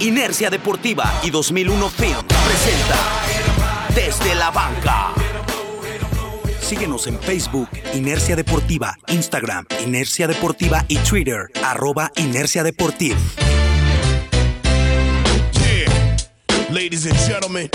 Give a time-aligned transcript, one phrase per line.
[0.00, 2.96] Inercia Deportiva y 2001 Film presenta
[3.94, 5.12] Desde la Banca.
[6.58, 13.18] Síguenos en Facebook, Inercia Deportiva, Instagram, Inercia Deportiva y Twitter, arroba Inercia Deportiva.
[16.70, 17.68] Ladies and gentlemen,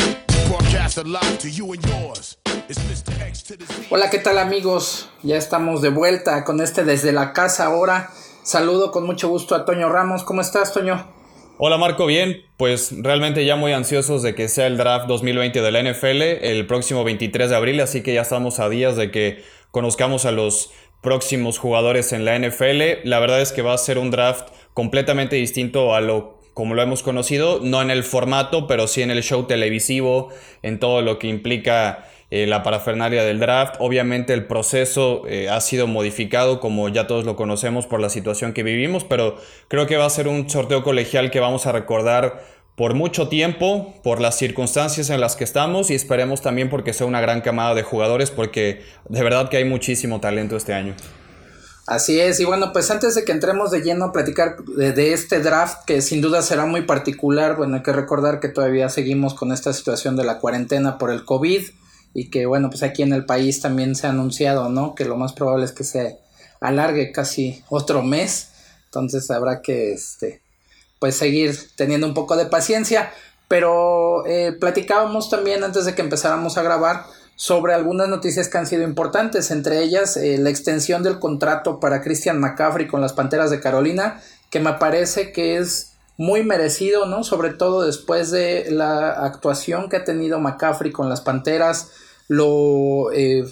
[0.47, 2.39] broadcast live to you and yours.
[3.91, 5.11] Hola, ¿qué tal amigos?
[5.21, 8.09] Ya estamos de vuelta con este desde la casa ahora.
[8.41, 10.23] Saludo con mucho gusto a Toño Ramos.
[10.23, 11.13] ¿Cómo estás, Toño?
[11.57, 15.71] Hola Marco, bien, pues realmente ya muy ansiosos de que sea el draft 2020 de
[15.71, 19.41] la NFL el próximo 23 de abril, así que ya estamos a días de que
[19.71, 23.07] conozcamos a los próximos jugadores en la NFL.
[23.07, 26.81] La verdad es que va a ser un draft completamente distinto a lo como lo
[26.81, 30.29] hemos conocido, no en el formato, pero sí en el show televisivo,
[30.61, 32.05] en todo lo que implica
[32.47, 33.75] la parafernalia del draft.
[33.79, 38.53] Obviamente el proceso eh, ha sido modificado como ya todos lo conocemos por la situación
[38.53, 42.43] que vivimos, pero creo que va a ser un sorteo colegial que vamos a recordar
[42.75, 47.07] por mucho tiempo, por las circunstancias en las que estamos y esperemos también porque sea
[47.07, 50.93] una gran camada de jugadores porque de verdad que hay muchísimo talento este año.
[51.87, 55.39] Así es, y bueno, pues antes de que entremos de lleno a platicar de, este
[55.39, 59.51] draft, que sin duda será muy particular, bueno, hay que recordar que todavía seguimos con
[59.51, 61.61] esta situación de la cuarentena por el COVID
[62.15, 64.95] y que bueno, pues aquí en el país también se ha anunciado, ¿no?
[64.95, 66.17] Que lo más probable es que se
[66.61, 68.47] alargue casi otro mes,
[68.85, 70.41] entonces habrá que, este,
[70.97, 73.11] pues seguir teniendo un poco de paciencia,
[73.49, 77.03] pero eh, platicábamos también antes de que empezáramos a grabar,
[77.35, 82.01] sobre algunas noticias que han sido importantes, entre ellas eh, la extensión del contrato para
[82.01, 87.25] Christian McCaffrey con las Panteras de Carolina, que me parece que es muy merecido, ¿no?
[87.25, 91.91] Sobre todo después de la actuación que ha tenido McCaffrey con las Panteras,
[92.27, 93.43] lo eh,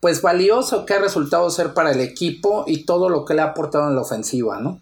[0.00, 3.46] pues valioso que ha resultado ser para el equipo y todo lo que le ha
[3.46, 4.80] aportado en la ofensiva, ¿no?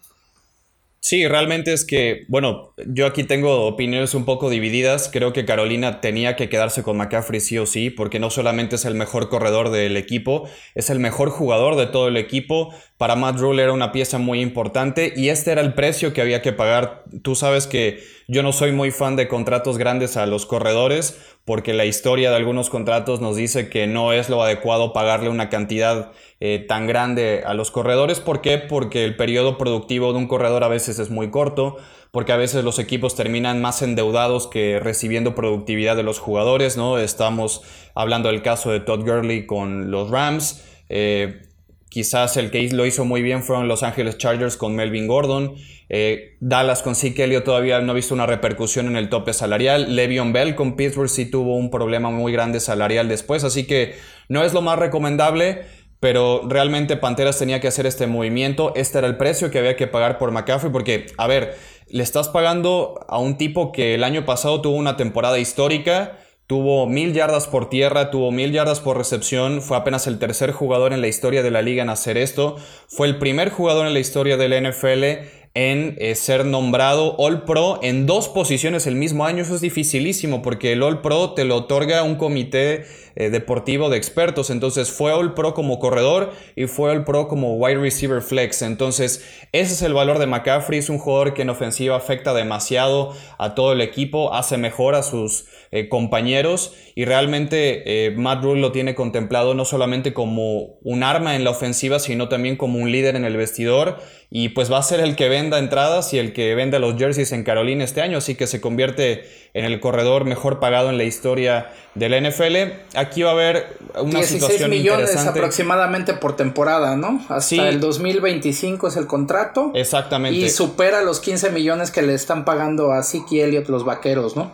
[1.01, 5.09] Sí, realmente es que, bueno, yo aquí tengo opiniones un poco divididas.
[5.11, 8.85] Creo que Carolina tenía que quedarse con McCaffrey sí o sí, porque no solamente es
[8.85, 12.75] el mejor corredor del equipo, es el mejor jugador de todo el equipo.
[12.99, 16.43] Para Matt Rule era una pieza muy importante y este era el precio que había
[16.43, 17.05] que pagar.
[17.23, 21.75] Tú sabes que yo no soy muy fan de contratos grandes a los corredores, porque
[21.75, 26.11] la historia de algunos contratos nos dice que no es lo adecuado pagarle una cantidad
[26.41, 28.19] eh, tan grande a los corredores.
[28.19, 28.59] ¿Por qué?
[28.59, 31.77] Porque el periodo productivo de un corredor a veces es muy corto,
[32.11, 36.99] porque a veces los equipos terminan más endeudados que recibiendo productividad de los jugadores, ¿no?
[36.99, 37.63] Estamos
[37.95, 40.65] hablando del caso de Todd Gurley con los Rams.
[40.89, 41.48] Eh,
[41.89, 45.55] quizás el que lo hizo muy bien fueron Los Angeles Chargers con Melvin Gordon.
[45.89, 49.97] Eh, Dallas con Zeke Elliott todavía no ha visto una repercusión en el tope salarial.
[49.97, 53.95] Le'Veon Bell con Pittsburgh sí tuvo un problema muy grande salarial después, así que
[54.29, 55.63] no es lo más recomendable
[56.01, 58.73] pero realmente Panteras tenía que hacer este movimiento.
[58.77, 61.57] Este era el precio que había que pagar por McCaffrey, porque, a ver,
[61.89, 66.87] le estás pagando a un tipo que el año pasado tuvo una temporada histórica, tuvo
[66.87, 71.03] mil yardas por tierra, tuvo mil yardas por recepción, fue apenas el tercer jugador en
[71.03, 72.57] la historia de la liga en hacer esto,
[72.89, 75.05] fue el primer jugador en la historia del NFL
[75.53, 79.43] en eh, ser nombrado All Pro en dos posiciones el mismo año.
[79.43, 82.87] Eso es dificilísimo porque el All Pro te lo otorga un comité
[83.21, 84.49] eh, deportivo de expertos.
[84.49, 88.63] Entonces fue All Pro como corredor y fue All Pro como wide receiver flex.
[88.63, 90.79] Entonces ese es el valor de McCaffrey.
[90.79, 95.03] Es un jugador que en ofensiva afecta demasiado a todo el equipo, hace mejor a
[95.03, 101.37] sus eh, compañeros y realmente Matt Rule lo tiene contemplado no solamente como un arma
[101.37, 103.99] en la ofensiva, sino también como un líder en el vestidor
[104.31, 107.33] y pues va a ser el que venda entradas y el que venda los jerseys
[107.33, 109.25] en Carolina este año, así que se convierte
[109.55, 112.57] en el corredor mejor pagado en la historia del NFL.
[112.95, 117.21] Aquí va a haber una 16 situación millones aproximadamente por temporada, ¿no?
[117.29, 119.73] Hasta el 2025 es el contrato.
[119.75, 120.39] Exactamente.
[120.39, 124.53] Y supera los 15 millones que le están pagando a Siki Elliott los vaqueros, ¿no?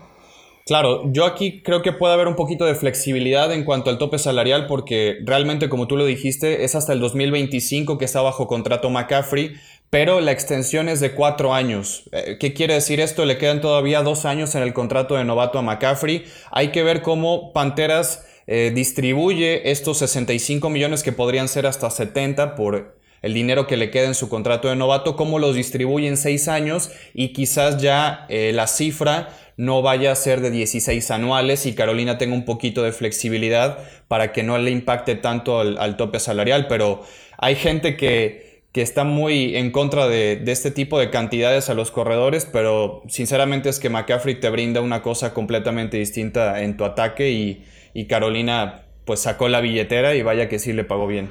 [0.66, 4.18] Claro, yo aquí creo que puede haber un poquito de flexibilidad en cuanto al tope
[4.18, 8.88] salarial porque realmente, como tú lo dijiste, es hasta el 2025 que está bajo contrato
[8.88, 9.56] McCaffrey,
[9.90, 12.04] pero la extensión es de cuatro años.
[12.12, 13.26] Eh, ¿Qué quiere decir esto?
[13.26, 16.24] Le quedan todavía dos años en el contrato de novato a McCaffrey.
[16.50, 22.54] Hay que ver cómo Panteras eh, distribuye estos 65 millones que podrían ser hasta 70
[22.54, 26.18] por el dinero que le queda en su contrato de novato, cómo los distribuye en
[26.18, 31.64] seis años y quizás ya eh, la cifra no vaya a ser de 16 anuales
[31.64, 36.20] y Carolina tenga un poquito de flexibilidad para que no le impacte tanto al, tope
[36.20, 37.02] salarial, pero
[37.38, 42.44] hay gente que, está muy en contra de, este tipo de cantidades a los corredores,
[42.44, 47.64] pero sinceramente es que McCaffrey te brinda una cosa completamente distinta en tu ataque y,
[47.94, 51.30] y Carolina pues sacó la billetera y vaya que sí le pagó bien.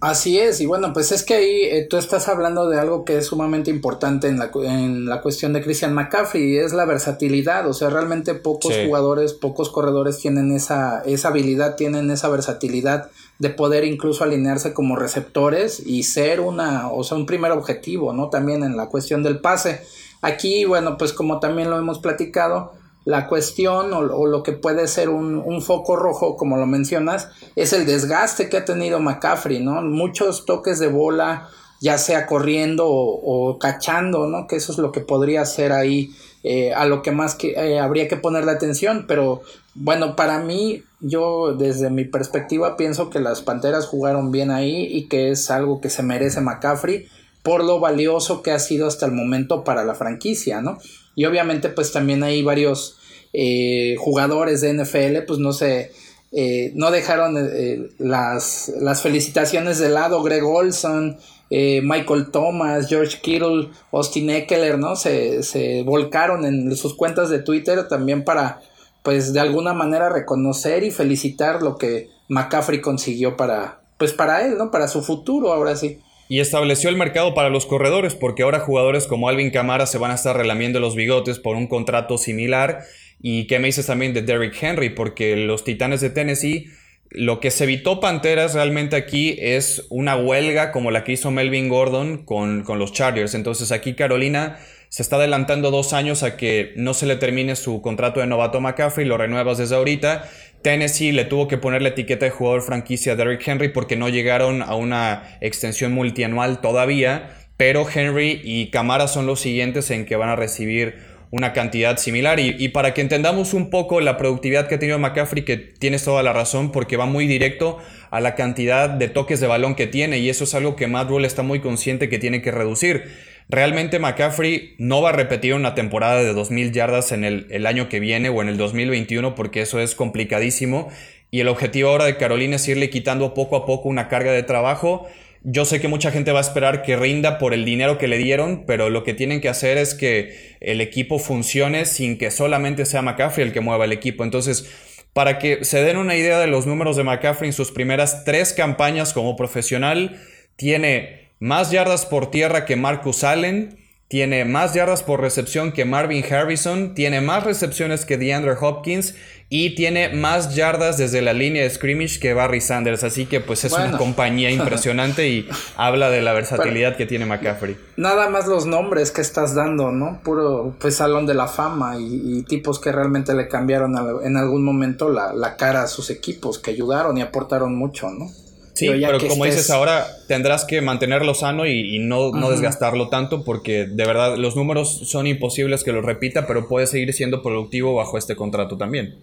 [0.00, 3.18] Así es, y bueno, pues es que ahí eh, tú estás hablando de algo que
[3.18, 7.66] es sumamente importante en la, en la cuestión de Christian McCaffrey, y es la versatilidad,
[7.66, 13.50] o sea, realmente pocos jugadores, pocos corredores tienen esa, esa habilidad, tienen esa versatilidad de
[13.50, 18.30] poder incluso alinearse como receptores y ser una, o sea, un primer objetivo, ¿no?
[18.30, 19.80] También en la cuestión del pase.
[20.22, 22.72] Aquí, bueno, pues como también lo hemos platicado,
[23.04, 27.86] la cuestión o, lo que puede ser un, foco rojo, como lo mencionas, es el
[27.86, 29.80] desgaste que ha tenido McCaffrey, ¿no?
[29.80, 31.48] Muchos toques de bola,
[31.80, 34.46] ya sea corriendo o, cachando, ¿no?
[34.46, 36.10] Que eso es lo que podría ser ahí
[36.42, 39.40] eh, a lo que más que, eh, habría que ponerle atención, pero
[39.74, 45.08] bueno, para mí, yo desde mi perspectiva pienso que las Panteras jugaron bien ahí y
[45.08, 47.06] que es algo que se merece McCaffrey
[47.42, 50.78] por lo valioso que ha sido hasta el momento para la franquicia, ¿no?
[51.14, 52.98] Y obviamente pues también hay varios
[53.32, 55.92] eh, jugadores de NFL, pues no sé,
[56.32, 61.16] eh, no dejaron eh, las, las, felicitaciones de lado, Greg Olson,
[61.50, 64.96] Michael Thomas, George Kittle, Austin Eckler, ¿no?
[64.96, 68.60] Se, se volcaron en sus cuentas de Twitter también para,
[69.08, 74.58] pues de alguna manera reconocer y felicitar lo que McCaffrey consiguió para, pues para él,
[74.58, 74.70] ¿no?
[74.70, 75.98] Para su futuro, ahora sí.
[76.28, 80.10] Y estableció el mercado para los corredores, porque ahora jugadores como Alvin Camara se van
[80.10, 82.80] a estar relamiendo los bigotes por un contrato similar
[83.20, 84.90] ¿Y qué me dices también de Derrick Henry?
[84.90, 86.66] Porque los Titanes de Tennessee,
[87.10, 91.68] lo que se evitó Panteras realmente aquí es una huelga como la que hizo Melvin
[91.68, 93.34] Gordon con, los Chargers.
[93.34, 97.82] Entonces aquí Carolina se está adelantando dos años a que no se le termine su
[97.82, 100.28] contrato de novato McCaffrey, lo renuevas desde ahorita.
[100.62, 104.08] Tennessee le tuvo que poner la etiqueta de jugador franquicia a Derrick Henry porque no
[104.08, 110.16] llegaron a una extensión multianual todavía, pero Henry y Camara son los siguientes en que
[110.16, 110.96] van a recibir
[111.30, 112.40] una cantidad similar.
[112.40, 116.22] Y, para que entendamos un poco la productividad que ha tenido McCaffrey, que tienes toda
[116.22, 117.78] la razón, porque va muy directo
[118.10, 121.08] a la cantidad de toques de balón que tiene, y eso es algo que Matt
[121.08, 123.04] Rule está muy consciente que tiene que reducir.
[123.48, 127.88] Realmente McCaffrey no va a repetir una temporada de 2.000 yardas en el, el año
[127.88, 130.90] que viene o en el 2021, porque eso es complicadísimo.
[131.30, 134.42] Y el objetivo ahora de Carolina es irle quitando poco a poco una carga de
[134.42, 135.08] trabajo
[135.42, 138.18] yo sé que mucha gente va a esperar que rinda por el dinero que le
[138.18, 142.84] dieron, pero lo que tienen que hacer es que el equipo funcione sin que solamente
[142.84, 144.24] sea McCaffrey el que mueva el equipo.
[144.24, 144.68] Entonces,
[145.12, 148.52] para que se den una idea de los números de McCaffrey en sus primeras tres
[148.52, 150.20] campañas como profesional,
[150.56, 156.24] tiene más yardas por tierra que Marcus Allen, tiene más yardas por recepción que Marvin
[156.24, 159.14] Harrison, tiene más recepciones que DeAndre Hopkins
[159.50, 163.04] y tiene más yardas desde la línea de scrimmage que Barry Sanders.
[163.04, 165.46] Así que pues es una compañía impresionante y
[165.76, 167.76] habla de la versatilidad que tiene McCaffrey.
[167.98, 170.20] Nada más los nombres que estás dando, ¿no?
[170.24, 173.94] Puro pues salón de la fama y, tipos que realmente le cambiaron
[174.24, 178.30] en algún momento la, la cara a sus equipos, que ayudaron y aportaron mucho, ¿no?
[178.78, 184.06] Sí, pero, como dices ahora, tendrás que mantenerlo sano y, no, desgastarlo tanto porque de
[184.06, 188.36] verdad los números son imposibles que lo repita, pero puede seguir siendo productivo bajo este
[188.36, 189.16] contrato también.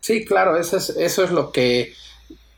[0.00, 1.92] Sí, claro, eso es, eso es lo que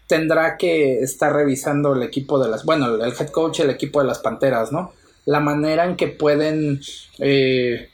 [0.07, 4.07] tendrá que estar revisando el equipo de las, bueno, el head coach, el equipo de
[4.07, 4.93] las Panteras, ¿no?
[5.25, 6.81] La manera en que pueden
[7.19, 7.89] eh,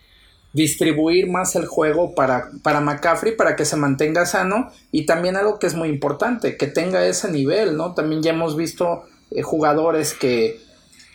[0.52, 5.58] distribuir más el juego para, para McCaffrey para que se mantenga sano y también algo
[5.58, 7.94] que es muy importante, que tenga ese nivel, ¿no?
[7.94, 10.60] También ya hemos visto eh, jugadores que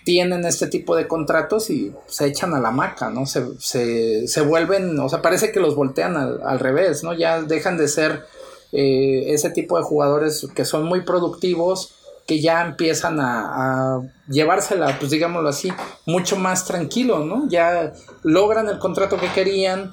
[0.03, 3.25] tienen este tipo de contratos y se echan a la maca, ¿no?
[3.25, 7.13] Se, se, se vuelven, o sea, parece que los voltean al, al revés, ¿no?
[7.13, 8.23] Ya dejan de ser
[8.71, 11.93] eh, ese tipo de jugadores que son muy productivos
[12.27, 15.71] que ya empiezan a, llevársela, pues digámoslo así,
[16.05, 17.47] mucho más tranquilo, ¿no?
[17.47, 19.91] Ya logran el contrato que querían,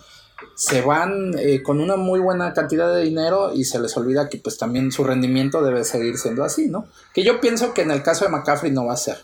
[0.57, 4.39] se van eh, con una muy buena cantidad de dinero y se les olvida que
[4.39, 6.87] pues también su rendimiento debe seguir siendo así, ¿no?
[7.15, 9.19] Que yo pienso que en el caso de McCaffrey no va a ser.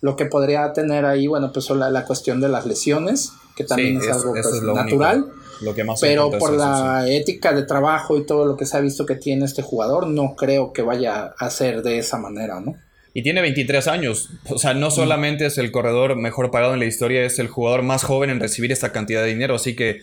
[0.00, 3.98] Lo que podría tener ahí, bueno, pues la, la cuestión de las lesiones, que también
[3.98, 5.32] es, algo pues, natural.
[5.60, 8.80] Lo que más pero por la ética de trabajo y todo lo que se ha
[8.80, 12.76] visto que tiene este jugador, no creo que vaya a ser de esa manera, ¿no?
[13.14, 14.28] Y tiene 23 años.
[14.50, 17.82] O sea, no solamente es el corredor mejor pagado en la historia, es el jugador
[17.82, 19.54] más joven en recibir esta cantidad de dinero.
[19.54, 20.02] Así que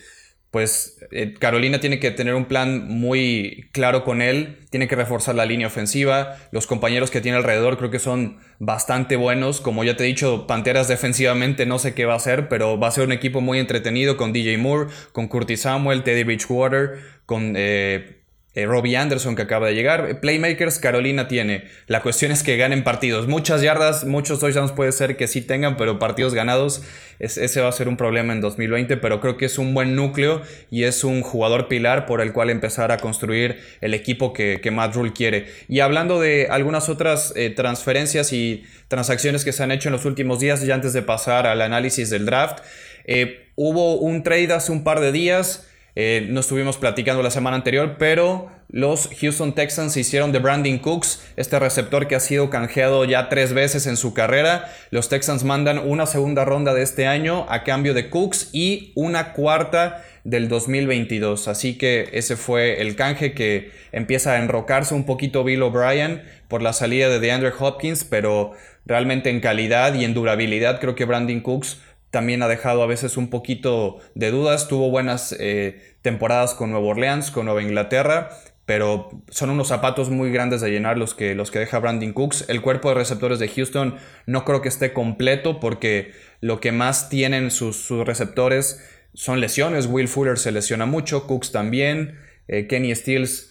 [0.54, 5.34] pues eh, Carolina tiene que tener un plan muy claro con él, tiene que reforzar
[5.34, 9.96] la línea ofensiva, los compañeros que tiene alrededor creo que son bastante buenos, como ya
[9.96, 13.04] te he dicho, Panteras defensivamente no sé qué va a hacer, pero va a ser
[13.04, 17.54] un equipo muy entretenido con DJ Moore, con Curtis Samuel, Teddy Bridgewater, con...
[17.56, 18.20] Eh,
[18.54, 20.20] eh, Robbie Anderson que acaba de llegar.
[20.20, 21.64] Playmakers, Carolina tiene.
[21.86, 23.26] La cuestión es que ganen partidos.
[23.26, 26.82] Muchas yardas, muchos touchdowns puede ser que sí tengan, pero partidos ganados,
[27.18, 28.96] ese va a ser un problema en 2020.
[28.96, 32.50] Pero creo que es un buen núcleo y es un jugador pilar por el cual
[32.50, 35.46] empezar a construir el equipo que, que Matt Rule quiere.
[35.68, 40.04] Y hablando de algunas otras eh, transferencias y transacciones que se han hecho en los
[40.04, 42.60] últimos días, ya antes de pasar al análisis del draft,
[43.04, 45.68] eh, hubo un trade hace un par de días.
[45.96, 51.22] Eh, no estuvimos platicando la semana anterior, pero los Houston Texans hicieron de Brandon Cooks,
[51.36, 54.72] este receptor que ha sido canjeado ya tres veces en su carrera.
[54.90, 59.32] Los Texans mandan una segunda ronda de este año a cambio de Cooks y una
[59.32, 61.46] cuarta del 2022.
[61.46, 66.60] Así que ese fue el canje que empieza a enrocarse un poquito Bill O'Brien por
[66.60, 68.52] la salida de DeAndre Hopkins, pero
[68.86, 71.78] realmente en calidad y en durabilidad creo que Brandon Cooks
[72.14, 74.68] también ha dejado a veces un poquito de dudas.
[74.68, 78.30] Tuvo buenas eh, temporadas con Nueva Orleans, con Nueva Inglaterra,
[78.66, 82.44] pero son unos zapatos muy grandes de llenar los que, los que deja Brandon Cooks.
[82.48, 87.08] El cuerpo de receptores de Houston no creo que esté completo porque lo que más
[87.08, 88.80] tienen sus, receptores
[89.12, 89.86] son lesiones.
[89.86, 92.16] Will Fuller se lesiona mucho, Cooks también,
[92.46, 93.50] eh, Kenny Stills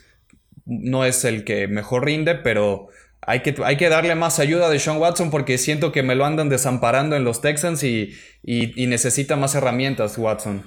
[0.66, 2.88] no es el que mejor rinde, pero
[3.26, 6.26] hay que, hay que darle más ayuda de Sean Watson porque siento que me lo
[6.26, 8.14] andan desamparando en los Texans y,
[8.44, 10.64] necesita más herramientas Watson.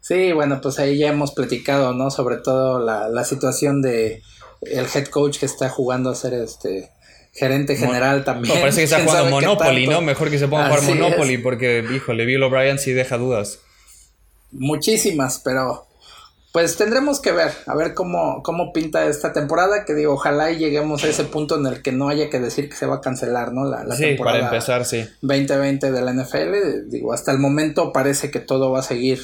[0.00, 2.10] Sí, bueno, pues ahí ya hemos platicado, ¿no?
[2.10, 4.22] Sobre todo la, situación de
[4.62, 6.90] el head coach que está jugando a ser este
[7.32, 8.54] gerente general también.
[8.54, 10.00] No, parece que está jugando Monopoly, ¿no?
[10.00, 13.60] Mejor que se ponga a jugar Monopoly porque, híjole, Bill O'Brien sí deja dudas.
[14.50, 15.87] Muchísimas, pero
[16.52, 20.58] pues tendremos que ver, a ver cómo, cómo pinta esta temporada, que digo, ojalá y
[20.58, 23.00] lleguemos a ese punto en el que no haya que decir que se va a
[23.00, 23.66] cancelar, ¿no?
[23.66, 25.06] La, sí, para empezar, sí.
[25.20, 29.20] 2020 de la NFL, digo, hasta el momento parece que todo va a seguir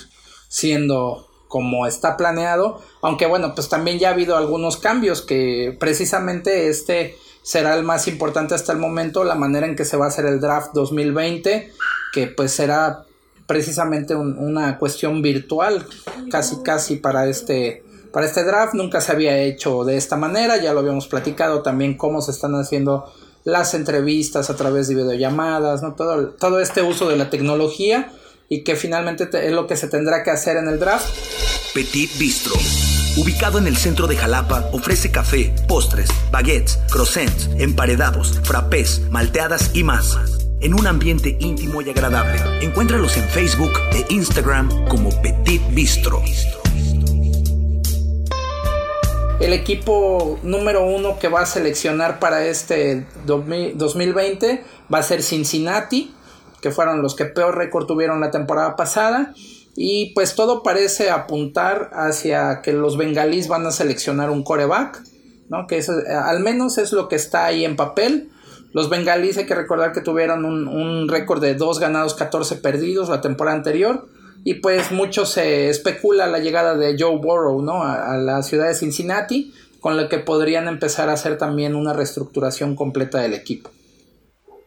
[0.48, 6.68] siendo como está planeado, aunque bueno, pues también ya ha habido algunos cambios que precisamente
[6.68, 10.08] este será el más importante hasta el momento, la manera en que se va a
[10.08, 11.72] hacer el draft 2020,
[12.12, 13.04] que pues será
[13.46, 15.86] precisamente una cuestión virtual,
[16.30, 18.74] casi casi para este, para este draft.
[18.74, 22.54] Nunca se había hecho de esta manera, ya lo habíamos platicado también cómo se están
[22.54, 23.12] haciendo
[23.44, 25.94] las entrevistas a través de videollamadas, ¿no?
[25.94, 28.10] todo, todo este uso de la tecnología
[28.48, 31.06] y que finalmente es lo que se tendrá que hacer en el draft.
[31.74, 32.54] Petit Bistro.
[33.16, 39.84] Ubicado en el centro de Jalapa, ofrece café, postres, baguettes, croissants, emparedados, frappés, malteadas y
[39.84, 42.40] más en un ambiente íntimo y agradable.
[42.62, 46.22] Encuéntralos en Facebook e Instagram como Petit Bistro.
[49.40, 56.14] El equipo número uno que va a seleccionar para este 2020 va a ser Cincinnati,
[56.62, 59.34] que fueron los que peor récord tuvieron la temporada pasada.
[59.76, 65.02] Y pues todo parece apuntar hacia que los bengalíes van a seleccionar un coreback,
[65.50, 65.66] ¿no?
[65.66, 68.30] Que al menos es lo que está ahí en papel.
[68.74, 73.20] Los bengalíes hay que recordar que tuvieron un, récord de 2 ganados, 14 perdidos la
[73.20, 74.08] temporada anterior.
[74.42, 77.84] Y pues mucho se especula la llegada de Joe Burrow ¿no?
[77.84, 82.74] a, la ciudad de Cincinnati, con lo que podrían empezar a hacer también una reestructuración
[82.74, 83.70] completa del equipo.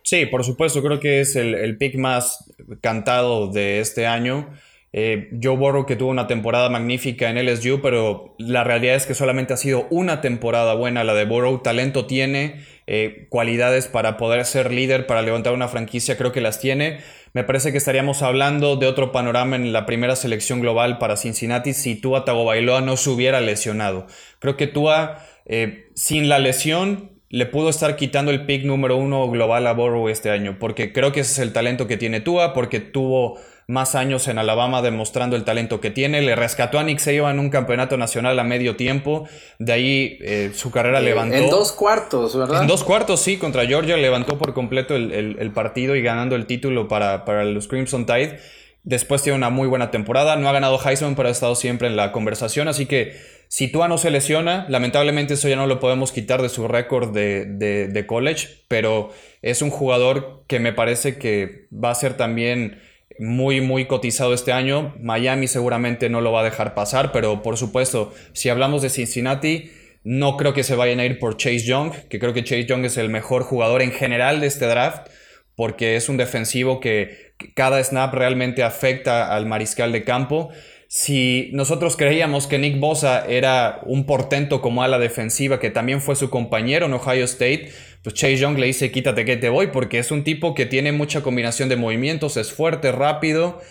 [0.04, 2.46] Sí, por supuesto, creo que es el, el pick más
[2.82, 4.48] cantado de este año.
[4.94, 9.14] Eh, Joe Burrow que tuvo una temporada magnífica en LSU, pero la realidad es que
[9.14, 11.62] solamente ha sido una temporada buena la de Burrow.
[11.62, 16.60] Talento tiene, eh, cualidades para poder ser líder, para levantar una franquicia, creo que las
[16.60, 17.00] tiene.
[17.34, 21.74] Me parece que estaríamos hablando de otro panorama en la primera selección global para Cincinnati
[21.74, 24.08] si Tua Tagovailoa no se hubiera lesionado.
[24.40, 29.30] Creo que Tua, eh, sin la lesión, le pudo estar quitando el pick número uno
[29.30, 32.54] global a Burrow este año, porque creo que ese es el talento que tiene Tua,
[32.54, 36.22] porque tuvo más años en Alabama demostrando el talento que tiene.
[36.22, 39.28] Le rescató a Nick Saban en un campeonato nacional a medio tiempo.
[39.60, 41.36] De ahí eh, su carrera eh, levantó.
[41.36, 42.62] En dos cuartos, ¿verdad?
[42.62, 43.38] En dos cuartos, sí.
[43.38, 48.06] Contra Georgia levantó por completo el, partido y ganando el título para, para los Crimson
[48.06, 48.40] Tide.
[48.84, 50.38] Después tiene una muy buena temporada.
[50.38, 52.70] No ha ganado Heisman, pero ha estado siempre en la conversación.
[52.70, 53.18] Así que
[53.50, 57.14] si Tua no se lesiona, lamentablemente eso ya no lo podemos quitar de su récord
[57.14, 58.64] de, de college.
[58.70, 59.10] Pero
[59.42, 62.80] es un jugador que me parece que va a ser también
[63.20, 64.96] muy, muy cotizado este año.
[65.00, 69.72] Miami seguramente no lo va a dejar pasar, pero por supuesto, si hablamos de Cincinnati,
[70.04, 72.86] no creo que se vayan a ir por Chase Young, que creo que Chase Young
[72.86, 75.10] es el mejor jugador en general de este draft,
[75.56, 80.50] porque es un defensivo que cada snap realmente afecta al mariscal de campo.
[80.88, 86.16] Si nosotros creíamos que Nick Bosa era un portento como ala defensiva, que también fue
[86.16, 87.74] su compañero en Ohio State,
[88.04, 90.92] pues Chase Young le dice quítate que te voy, porque es un tipo que tiene
[90.92, 93.62] mucha combinación de movimientos, es fuerte, rápido.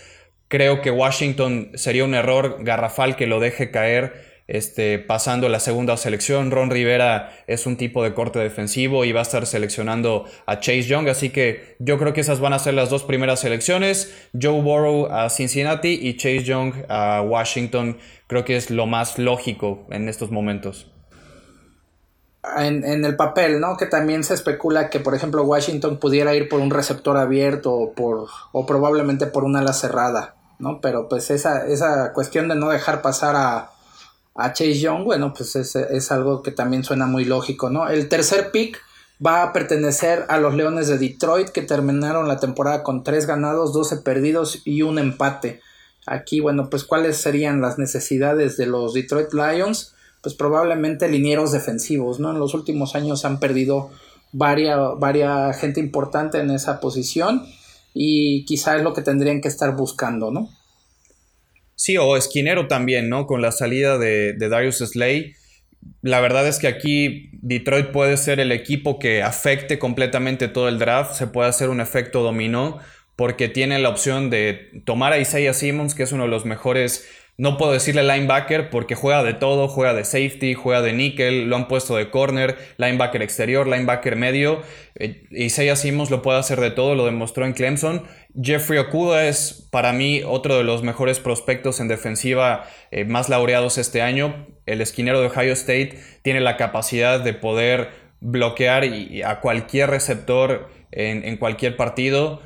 [0.49, 5.97] Creo que Washington sería un error garrafal que lo deje caer este, pasando la segunda
[5.97, 6.51] selección.
[6.51, 10.83] Ron Rivera es un tipo de corte defensivo y va a estar seleccionando a Chase
[10.83, 11.09] Young.
[11.09, 14.29] Así que yo creo que esas van a ser las dos primeras selecciones.
[14.41, 17.99] Joe Burrow a Cincinnati y Chase Young a Washington.
[18.27, 20.93] Creo que es lo más lógico en estos momentos.
[22.57, 23.77] En, el papel, ¿no?
[23.77, 27.93] Que también se especula que, por ejemplo, Washington pudiera ir por un receptor abierto o,
[27.93, 30.81] por, o probablemente por una ala cerrada, ¿no?
[30.81, 33.71] Pero pues esa, esa cuestión de no dejar pasar a,
[34.37, 37.89] a Chase Young, bueno, pues es, algo que también suena muy lógico, ¿no?
[37.89, 38.79] El tercer pick
[39.25, 43.73] va a pertenecer a los Leones de Detroit que terminaron la temporada con 3 ganados,
[43.73, 45.61] 12 perdidos y un empate.
[46.07, 49.95] Aquí, bueno, pues cuáles serían las necesidades de los Detroit Lions?
[50.23, 52.31] Pues probablemente linieros defensivos, ¿no?
[52.33, 53.91] En los últimos años han perdido
[54.33, 57.47] varias, varias gente importante en esa posición
[57.95, 60.51] y quizá es lo que tendrían que estar buscando, ¿no?
[61.77, 63.27] Sí, o esquinero también, ¿no?
[63.27, 65.35] Con la salida de, Darius Slay.
[66.03, 70.79] La verdad es que aquí Detroit puede ser el equipo que afecte completamente todo el
[70.79, 71.15] draft.
[71.15, 72.79] Se puede hacer un efecto dominó
[73.15, 77.07] porque tiene la opción de tomar a Isaiah Simmons, que es uno de los mejores
[77.39, 81.57] no puedo decirle linebacker porque juega de todo, juega de safety, juega de nickel, lo
[81.57, 84.63] han puesto de corner, linebacker exterior, linebacker medio.
[84.95, 88.05] Eh, Isaiah Simmons lo puede hacer de todo, lo demostró en Clemson.
[88.41, 93.77] Jeffrey Okuda es para mí otro de los mejores prospectos en defensiva eh, más laureados
[93.77, 94.47] este año.
[94.65, 97.91] El esquinero de Ohio State tiene la capacidad de poder
[98.21, 98.85] bloquear
[99.27, 102.41] a cualquier receptor en, en cualquier partido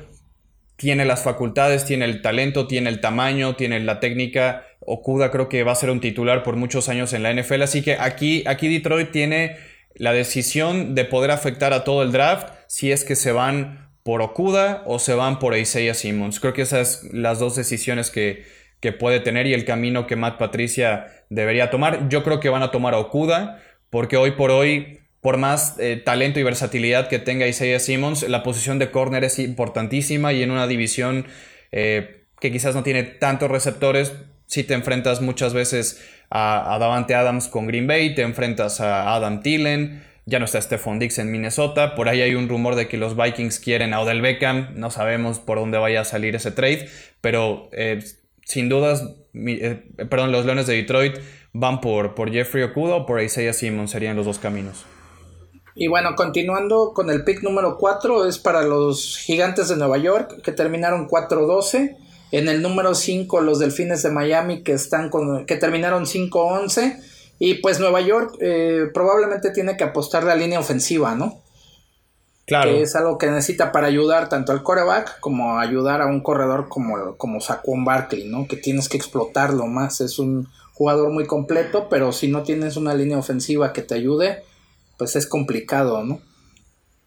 [0.81, 4.65] tiene las facultades, tiene el talento, tiene el tamaño, tiene la técnica.
[4.81, 7.81] Okuda creo que va a ser un titular por muchos años en la NFL, así
[7.81, 9.57] que aquí, aquí Detroit tiene
[9.95, 14.21] la decisión de poder afectar a todo el draft si es que se van por
[14.21, 16.39] Okuda o se van por Isaiah Simmons.
[16.39, 18.45] Creo que esas son las dos decisiones que,
[18.79, 22.09] que puede tener y el camino que Matt Patricia debería tomar.
[22.09, 26.01] Yo creo que van a tomar a Okuda porque hoy por hoy por más eh,
[26.03, 30.49] talento y versatilidad que tenga Isaiah Simmons, la posición de corner es importantísima y en
[30.49, 31.27] una división
[31.71, 34.13] eh, que quizás no tiene tantos receptores,
[34.51, 39.41] si te enfrentas muchas veces a, Davante Adams con Green Bay, te enfrentas a Adam
[39.41, 42.97] Thielen, ya no está Stephon Dix en Minnesota, por ahí hay un rumor de que
[42.97, 46.89] los Vikings quieren a Odell Beckham, no sabemos por dónde vaya a salir ese trade,
[47.21, 48.03] pero eh,
[48.43, 49.15] sin dudas,
[50.09, 51.17] perdón, los Leones de Detroit
[51.53, 54.85] van por, por Jeffrey Okudo o por Isaiah Simmons, serían los dos caminos.
[55.75, 60.41] Y bueno, continuando con el pick número 4, es para los Gigantes de Nueva York,
[60.43, 61.95] que terminaron 4-12.
[62.31, 66.99] En el número 5, los Delfines de Miami, que, están con, que terminaron 5-11.
[67.39, 71.41] Y pues Nueva York eh, probablemente tiene que apostar la línea ofensiva, ¿no?
[72.45, 72.71] Claro.
[72.71, 76.69] Que es algo que necesita para ayudar tanto al coreback como ayudar a un corredor
[76.69, 78.47] como, como Saquon Barkley, ¿no?
[78.47, 80.01] Que tienes que explotarlo más.
[80.01, 84.43] Es un jugador muy completo, pero si no tienes una línea ofensiva que te ayude,
[84.97, 86.21] pues es complicado, ¿no?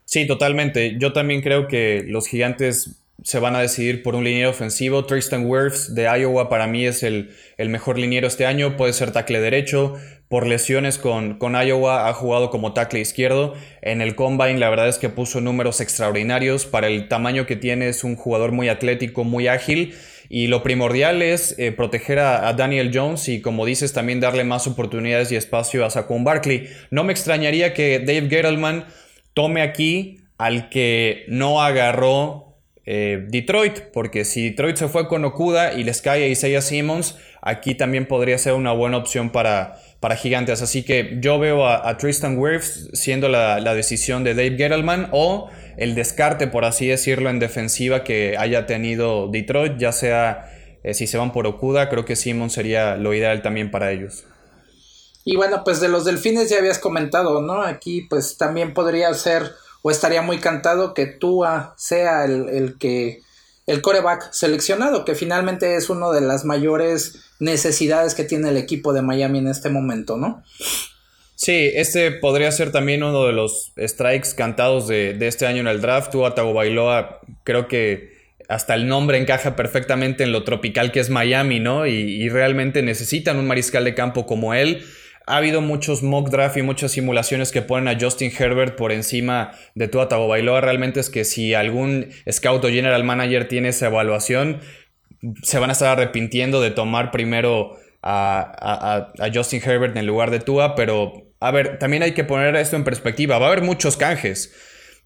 [0.04, 0.96] Sí, totalmente.
[0.98, 2.90] Yo también creo que los gigantes
[3.22, 5.04] se van a decidir por un liniero ofensivo.
[5.04, 8.76] Tristan Wirfs de Iowa para mí es el, mejor liniero este año.
[8.76, 9.94] Puede ser tackle derecho.
[10.28, 13.54] Por lesiones con, con, Iowa ha jugado como tackle izquierdo.
[13.82, 16.66] En el combine la verdad es que puso números extraordinarios.
[16.66, 19.94] Para el tamaño que tiene es un jugador muy atlético, muy ágil.
[20.28, 24.66] Y lo primordial es eh, proteger a, Daniel Jones y, como dices, también darle más
[24.66, 26.68] oportunidades y espacio a Saquon Barkley.
[26.90, 28.86] No me extrañaría que Dave Gettleman
[29.34, 32.43] tome aquí al que no agarró
[32.86, 37.16] eh, Detroit, porque si Detroit se fue con Okuda y les cae a Isaiah Simmons,
[37.40, 40.62] aquí también podría ser una buena opción para, para Gigantes.
[40.62, 45.50] Así que yo veo a, Tristan Wirfs siendo la, la decisión de Dave Gettleman o
[45.76, 50.50] el descarte, por así decirlo, en defensiva que haya tenido Detroit, ya sea
[50.84, 54.24] eh, si se van por Okuda, creo que Simon sería lo ideal también para ellos.
[55.24, 57.62] Y bueno, pues de los delfines ya habías comentado, ¿no?
[57.62, 59.50] Aquí pues también podría ser
[59.86, 63.20] o estaría muy cantado que Tua sea el, el que
[63.66, 68.94] el coreback seleccionado, que finalmente es una de las mayores necesidades que tiene el equipo
[68.94, 70.42] de Miami en este momento, ¿no?
[71.36, 75.82] Sí, este podría ser también uno de los strikes cantados de, este año en el
[75.82, 76.12] draft.
[76.12, 78.14] Tua Bailoa, creo que
[78.48, 81.86] hasta el nombre encaja perfectamente en lo tropical que es Miami, ¿no?
[81.86, 84.82] Y, realmente necesitan un mariscal de campo como él.
[85.26, 89.52] Ha habido muchos mock draft y muchas simulaciones que ponen a Justin Herbert por encima
[89.74, 90.60] de Tua Bailoa.
[90.60, 94.60] Realmente es que si algún scout o general manager tiene esa evaluación,
[95.42, 100.74] se van a estar arrepintiendo de tomar primero a, Justin Herbert en lugar de Tua,
[100.74, 103.38] pero a ver, también hay que poner esto en perspectiva.
[103.38, 104.54] Va a haber muchos canjes.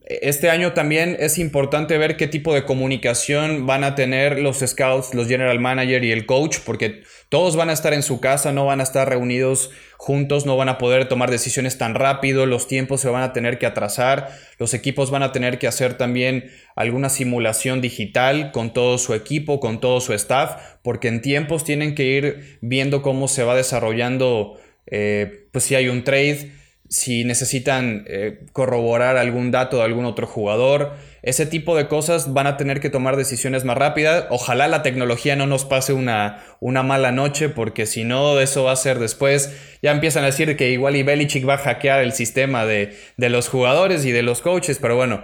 [0.08, 5.12] Este año también es importante ver qué tipo de comunicación van a tener los scouts,
[5.12, 8.64] los general manager y el coach, porque todos van a estar en su casa, no
[8.64, 13.02] van a estar reunidos juntos, no van a poder tomar decisiones tan rápido, los tiempos
[13.02, 17.10] se van a tener que atrasar, los equipos van a tener que hacer también alguna
[17.10, 22.04] simulación digital con todo su equipo, con todo su staff, porque en tiempos tienen que
[22.04, 26.57] ir viendo cómo se va desarrollando, eh, pues si hay un trade
[26.88, 30.92] si necesitan eh, corroborar algún dato de algún otro jugador.
[31.22, 34.26] Ese tipo de cosas van a tener que tomar decisiones más rápidas.
[34.30, 38.72] Ojalá la tecnología no nos pase una, una mala noche, porque si no, eso va
[38.72, 39.54] a ser después.
[39.82, 43.48] Ya empiezan a decir que igual y va a hackear el sistema de, de los
[43.48, 45.22] jugadores y de los coaches, pero bueno.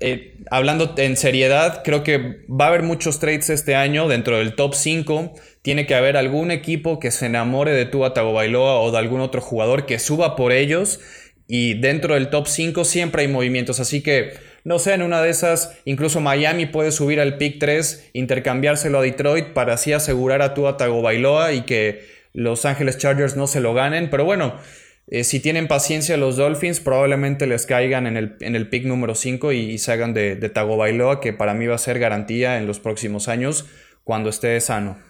[0.00, 4.54] Eh, hablando en seriedad, creo que va a haber muchos trades este año dentro del
[4.54, 5.34] top 5
[5.68, 9.42] tiene que haber algún equipo que se enamore de Tua Tagovailoa o de algún otro
[9.42, 10.98] jugador que suba por ellos
[11.46, 14.32] y dentro del top 5 siempre hay movimientos, así que
[14.64, 19.02] no sé, en una de esas incluso Miami puede subir al pick 3, intercambiárselo a
[19.02, 22.02] Detroit para así asegurar a Tua Tagovailoa y que
[22.32, 24.54] Los Ángeles Chargers no se lo ganen, pero bueno,
[25.06, 29.14] eh, si tienen paciencia los Dolphins, probablemente les caigan en el, en el pick número
[29.14, 32.66] 5 y, se hagan de, de Tagovailoa, que para mí va a ser garantía en
[32.66, 33.66] los próximos años
[34.02, 35.07] cuando esté sano.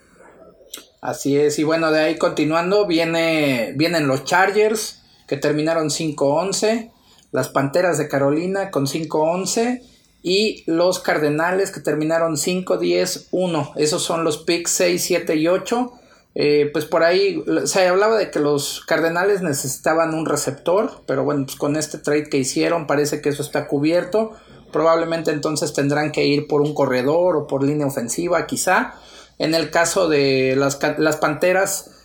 [1.00, 6.90] Así es, y bueno, de ahí continuando, viene, vienen los Chargers, que terminaron 5-11,
[7.30, 9.82] las Panteras de Carolina con 5-11,
[10.22, 13.72] y los Cardenales, que terminaron 5-10-1.
[13.76, 15.92] Esos son los picks 6, 7 y 8.
[16.34, 21.46] Eh, pues por ahí se hablaba de que los Cardenales necesitaban un receptor, pero bueno,
[21.46, 24.32] pues con este trade que hicieron parece que eso está cubierto.
[24.72, 28.94] Probablemente entonces tendrán que ir por un corredor o por línea ofensiva, quizá.
[29.38, 31.98] En el caso de las, las Panteras,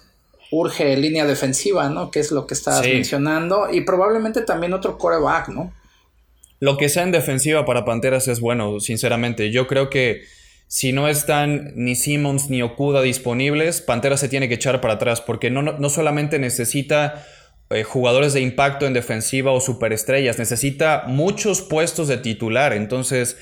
[0.51, 2.11] urge línea defensiva, ¿no?
[2.11, 3.67] Que es lo que estabas mencionando.
[3.71, 5.73] Y probablemente también otro coreback, ¿no?
[6.59, 9.51] Lo que sea en defensiva para Panteras es bueno, sinceramente.
[9.51, 10.23] Yo creo que
[10.67, 15.21] si no están ni Simmons ni Okuda disponibles, Panteras se tiene que echar para atrás
[15.21, 17.25] porque no, no, solamente necesita
[17.69, 22.73] eh, jugadores de impacto en defensiva o superestrellas, necesita muchos puestos de titular.
[22.73, 23.37] Entonces,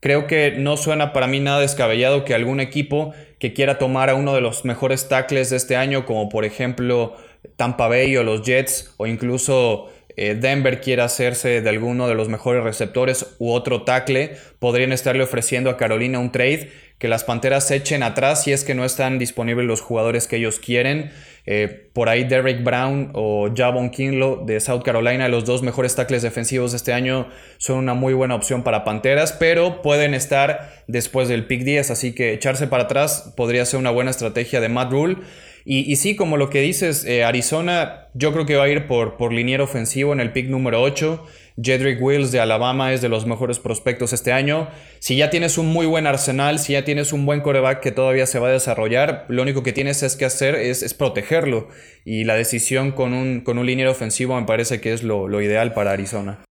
[0.00, 4.14] creo que no suena para mí nada descabellado que algún equipo que quiera tomar a
[4.14, 7.16] uno de los mejores tackles de este año, como por ejemplo
[7.56, 12.28] Tampa Bay o los Jets, o incluso eh, Denver quiera hacerse de alguno de los
[12.28, 17.66] mejores receptores u otro tackle, podrían estarle ofreciendo a Carolina un trade que las Panteras
[17.66, 21.10] se echen atrás si es que no están disponibles los jugadores que ellos quieren.
[21.46, 26.22] Eh, por ahí Derek Brown o Javon Kinlo de South Carolina, los dos mejores tackles
[26.22, 31.28] defensivos de este año, son una muy buena opción para Panteras, pero pueden estar después
[31.28, 34.92] del pick 10, así que echarse para atrás podría ser una buena estrategia de Matt
[34.92, 35.16] Rule.
[35.64, 39.16] Y, sí, como lo que dices, eh, Arizona yo creo que va a ir por,
[39.16, 41.24] por liniero ofensivo en el pick número 8.
[41.62, 44.68] Jedrick Wills de Alabama es de los mejores prospectos este año.
[44.98, 48.26] Si ya tienes un muy buen arsenal, si ya tienes un buen coreback que todavía
[48.26, 51.68] se va a desarrollar, lo único que tienes es que hacer es, protegerlo.
[52.04, 55.72] Y la decisión con un, con un liniero ofensivo me parece que es lo, ideal
[55.72, 56.44] para Arizona.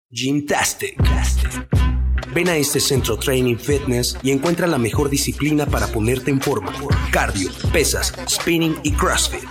[2.34, 6.72] Ven a este centro Training Fitness y encuentra la mejor disciplina para ponerte en forma.
[7.10, 9.48] Cardio, pesas, spinning y CrossFit.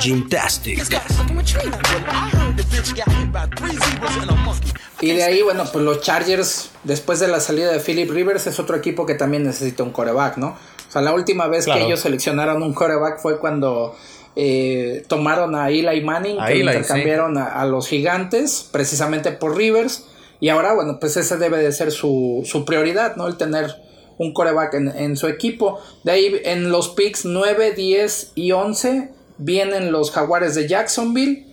[0.00, 0.84] Gymtastic.
[5.00, 8.58] Y de ahí, bueno, pues los Chargers, después de la salida de Philip Rivers, es
[8.58, 10.48] otro equipo que también necesita un coreback, ¿no?
[10.48, 13.96] O sea, la última vez que ellos seleccionaron un coreback fue cuando
[14.36, 20.06] eh, tomaron a Eli Manning, que intercambiaron a, los gigantes, precisamente por Rivers.
[20.40, 23.28] Y ahora, bueno, pues ese debe de ser su, su prioridad, ¿no?
[23.28, 23.76] El tener
[24.18, 25.80] un coreback en, en, su equipo.
[26.02, 31.46] De ahí en los picks 9, 10 y 11 vienen los Jaguares de Jacksonville.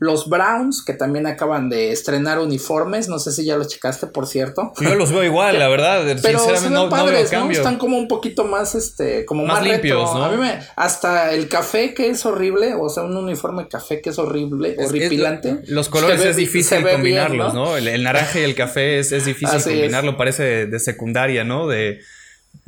[0.00, 4.26] Los Browns, que también acaban de estrenar uniformes, no sé si ya los checaste, por
[4.26, 4.72] cierto.
[4.80, 6.04] Yo los veo igual, la verdad.
[6.22, 10.24] Pero Sinceramente, no, padres, no, Están como un poquito más, este, como más, limpios, ¿no?
[10.24, 14.10] A mí me, hasta el café que es horrible, o sea, un uniforme café que
[14.10, 15.62] es horrible, horripilante.
[15.66, 17.76] los colores es difícil combinarlos, ¿no?
[17.76, 21.66] El, naranja y el café es, difícil combinarlo, parece de secundaria, ¿no?
[21.66, 22.00] De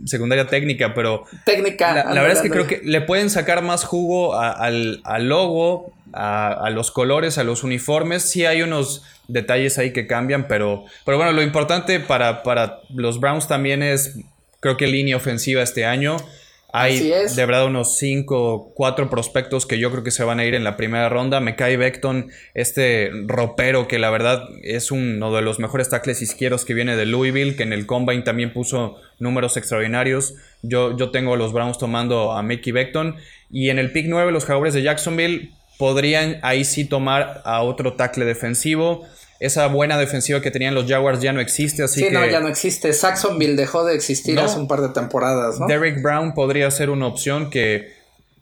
[0.04, 1.24] secundaria técnica, pero...
[1.44, 1.94] Técnica.
[1.94, 6.90] La, verdad es que creo que le pueden sacar más jugo al, logo, a, los
[6.90, 8.22] colores, a los uniformes.
[8.22, 13.20] Sí hay unos detalles ahí que cambian, pero, pero bueno, lo importante para, para los
[13.20, 14.18] Browns también es,
[14.60, 16.16] creo que línea ofensiva este año.
[16.72, 20.54] Hay de verdad unos 5, 4 prospectos que yo creo que se van a ir
[20.54, 21.40] en la primera ronda.
[21.40, 26.64] Me cae Beckton, este ropero que la verdad es uno de los mejores tackles izquierdos
[26.64, 30.34] que viene de Louisville, que en el Combine también puso números extraordinarios.
[30.62, 33.16] Yo, yo tengo a los Browns tomando a Mickey Beckton.
[33.50, 37.94] Y en el pick 9 los jugadores de Jacksonville podrían ahí sí tomar a otro
[37.94, 39.06] tackle defensivo.
[39.40, 42.12] esa buena defensiva que tenían los Jaguars ya no existe, así sí, que...
[42.12, 42.92] no, ya no existe.
[42.92, 44.42] Saxonville dejó de existir No.
[44.42, 45.66] hace un par de temporadas, ¿no?
[45.66, 47.94] Derrick Brown podría ser una opción que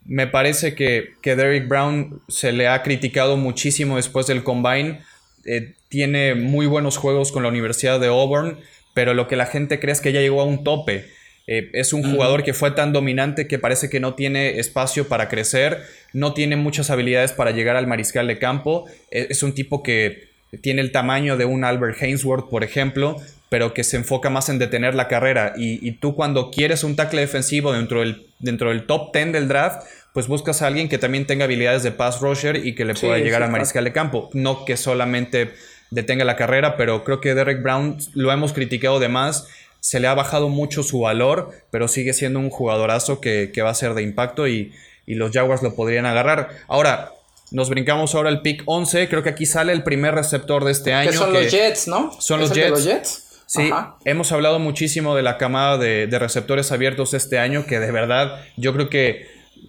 [0.03, 4.99] me parece que, que Derrick Brown se le ha criticado muchísimo después del combine.
[5.45, 8.59] Eh, tiene muy buenos juegos con la Universidad de Auburn,
[8.93, 11.05] pero lo que la gente cree es que ya llegó a un tope.
[11.51, 15.29] Eh, es un jugador que fue tan dominante que parece que no tiene espacio para
[15.29, 15.81] crecer,
[16.13, 18.85] no tiene muchas habilidades para llegar al mariscal de campo.
[19.09, 20.29] Eh, es un tipo que
[20.61, 23.15] tiene el tamaño de un Albert Hainsworth, por ejemplo,
[23.49, 25.53] pero que se enfoca más en detener la carrera.
[25.57, 29.47] Y, y tú cuando quieres un tackle defensivo dentro del, dentro del top 10 del
[29.47, 32.95] draft, pues buscas a alguien que también tenga habilidades de pass rusher y que le
[32.95, 34.29] Sí, pueda llegar sí, al mariscal de campo.
[34.33, 35.49] No que solamente
[35.89, 39.47] detenga la carrera, pero creo que Derek Brown lo hemos criticado de más.
[39.79, 43.69] Se le ha bajado mucho su valor, pero sigue siendo un jugadorazo que, que va
[43.69, 44.73] a ser de impacto y,
[45.05, 46.49] y los Jaguars lo podrían agarrar.
[46.67, 47.13] Ahora,
[47.51, 49.07] nos brincamos ahora al pick 11.
[49.09, 51.09] Creo que aquí sale el primer receptor de este año.
[51.11, 52.11] que son que- los Jets, ¿no?
[52.19, 52.71] Son ¿Es los el Jets.
[52.71, 53.25] los Jets?
[53.47, 53.95] Sí, Ajá.
[54.05, 58.45] hemos hablado muchísimo de la camada de, de receptores abiertos este año, que de verdad
[58.57, 59.25] yo creo que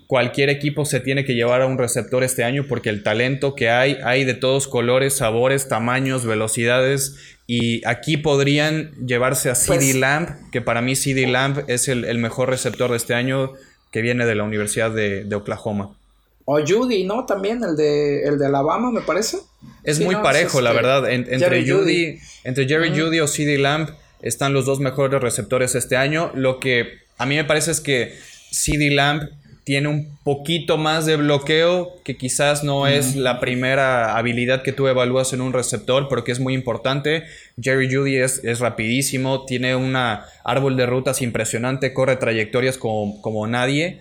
[0.07, 3.71] cualquier equipo se tiene que llevar a un receptor este año porque el talento que
[3.71, 7.17] hay, hay de todos colores, sabores, tamaños, velocidades.
[7.53, 12.05] Y aquí podrían llevarse a CD Pues- Lamb, que para mí CD Lamb es el,
[12.05, 13.55] el mejor receptor de este año
[13.91, 15.97] que viene de la Universidad de, de Oklahoma.
[16.45, 17.27] O Judy, ¿no?
[17.27, 19.39] También el de, el de Alabama, me parece.
[19.83, 21.11] Es Sí, muy no, parejo, es la este, verdad.
[21.11, 23.89] En- entre Jerry Judy, entre Jerry Judy o CD Lamb
[24.23, 26.31] están los dos mejores receptores este año.
[26.35, 28.15] Lo que a mí me parece es que
[28.53, 29.29] CD Lamb
[29.65, 34.89] tiene un poquito más de bloqueo, que quizás no es la primera habilidad que tú
[34.89, 37.25] evalúas en un receptor, pero que es muy importante.
[37.61, 43.47] Jerry Judy es, es rapidísimo, tiene un árbol de rutas impresionante, corre trayectorias como, como
[43.47, 44.01] nadie.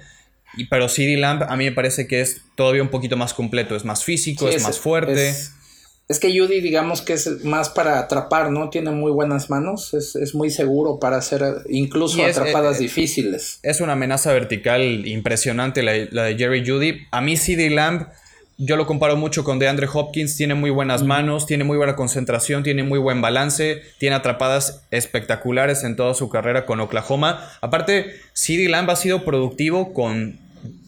[0.58, 3.76] Y, pero CD Lamb a mí me parece que es todavía un poquito más completo,
[3.76, 5.30] es más físico, Sí, es, más fuerte.
[5.30, 5.54] Es,
[6.10, 8.72] es que Judy, digamos que es más para atrapar, ¿no?
[8.72, 12.82] Tiene muy buenas manos, es, es muy seguro para hacer incluso es- atrapadas eh, eh,
[12.82, 13.60] difíciles.
[13.62, 17.02] Es una amenaza vertical impresionante la, la de Jerry Judy.
[17.12, 18.08] A mí CD Lamb,
[18.58, 20.36] yo lo comparo mucho con DeAndre Hopkins.
[20.36, 25.84] Tiene muy buenas manos, tiene muy buena concentración, tiene muy buen balance, tiene atrapadas espectaculares
[25.84, 27.48] en toda su carrera con Oklahoma.
[27.62, 30.40] Aparte, CD Lamb ha sido productivo con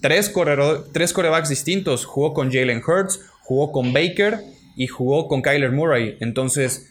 [0.01, 2.05] tres, corredor- tres corebacks distintos.
[2.05, 4.39] Jugó con Jalen Hurts, jugó con Baker
[4.75, 6.17] y jugó con Kyler Murray.
[6.19, 6.87] Entonces...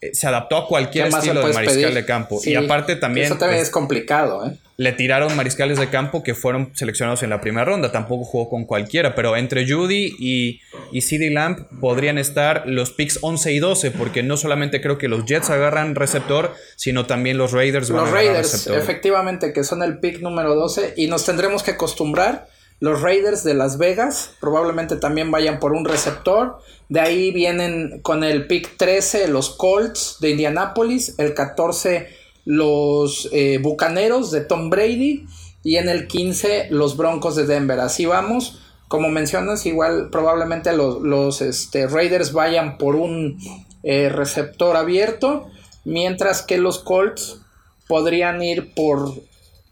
[0.00, 1.94] eh, Se adaptó a cualquier ¿Qué más le estilo de mariscal pedir?
[1.94, 2.40] de campo.
[2.40, 3.26] Sí, y aparte también.
[3.26, 4.56] Eso también pues, es complicado, ¿eh?
[4.78, 7.92] le tiraron mariscales de campo que fueron seleccionados en la primera ronda.
[7.92, 13.20] Tampoco jugó con cualquiera, pero entre Judy y, y CD Lamb podrían estar los picks
[13.22, 17.52] 11 y 12, porque no solamente creo que los Jets agarran receptor, sino también los
[17.52, 18.76] Raiders van Los a Raiders, receptor.
[18.82, 22.48] efectivamente, que son el pick número 12 y nos tendremos que acostumbrar.
[22.82, 26.58] Los Raiders de Las Vegas probablemente también vayan por un receptor.
[26.88, 32.08] De ahí vienen con el pick 13 los Colts de Indianapolis, el 14
[32.44, 35.28] los eh, Bucaneros de Tom Brady
[35.62, 37.78] y en el 15 los Broncos de Denver.
[37.78, 38.60] Así vamos.
[38.88, 43.38] Como mencionas, igual probablemente los, este, Raiders vayan por un
[43.84, 45.46] eh, receptor abierto,
[45.84, 47.42] mientras que los Colts
[47.86, 49.14] podrían ir por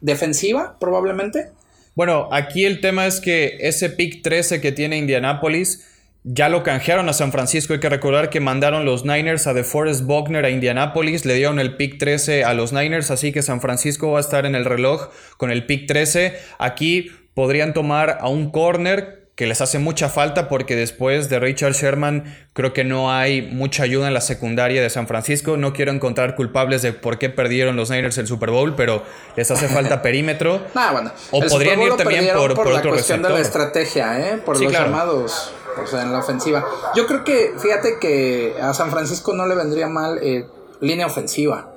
[0.01, 1.51] defensiva, probablemente.
[1.94, 5.87] Bueno, aquí el tema es que ese pick 13 que tiene Indianapolis
[6.22, 7.72] ya lo canjearon a San Francisco.
[7.72, 11.24] Hay que recordar que mandaron los Niners a DeForest Buckner a Indianapolis.
[11.24, 13.11] Le dieron el pick 13 a los Niners.
[13.11, 16.35] Así que San Francisco va a estar en el reloj con el pick 13.
[16.59, 21.72] Aquí podrían tomar a un corner que les hace mucha falta porque después de Richard
[21.72, 25.57] Sherman creo que no hay mucha ayuda en la secundaria de San Francisco.
[25.57, 29.03] No quiero encontrar culpables de por qué perdieron los Niners el Super Bowl, pero
[29.37, 30.61] les hace falta perímetro.
[30.74, 31.11] Ah, bueno.
[31.31, 34.37] O podrían ir también perdieron por- por la otro cuestión de la estrategia, ¿eh?
[34.44, 34.88] Por Sí, los claro.
[34.90, 36.62] llamados, o sea, en la ofensiva.
[36.94, 40.44] Yo creo que, fíjate que a San Francisco no le vendría mal eh,
[40.83, 41.70] línea ofensiva.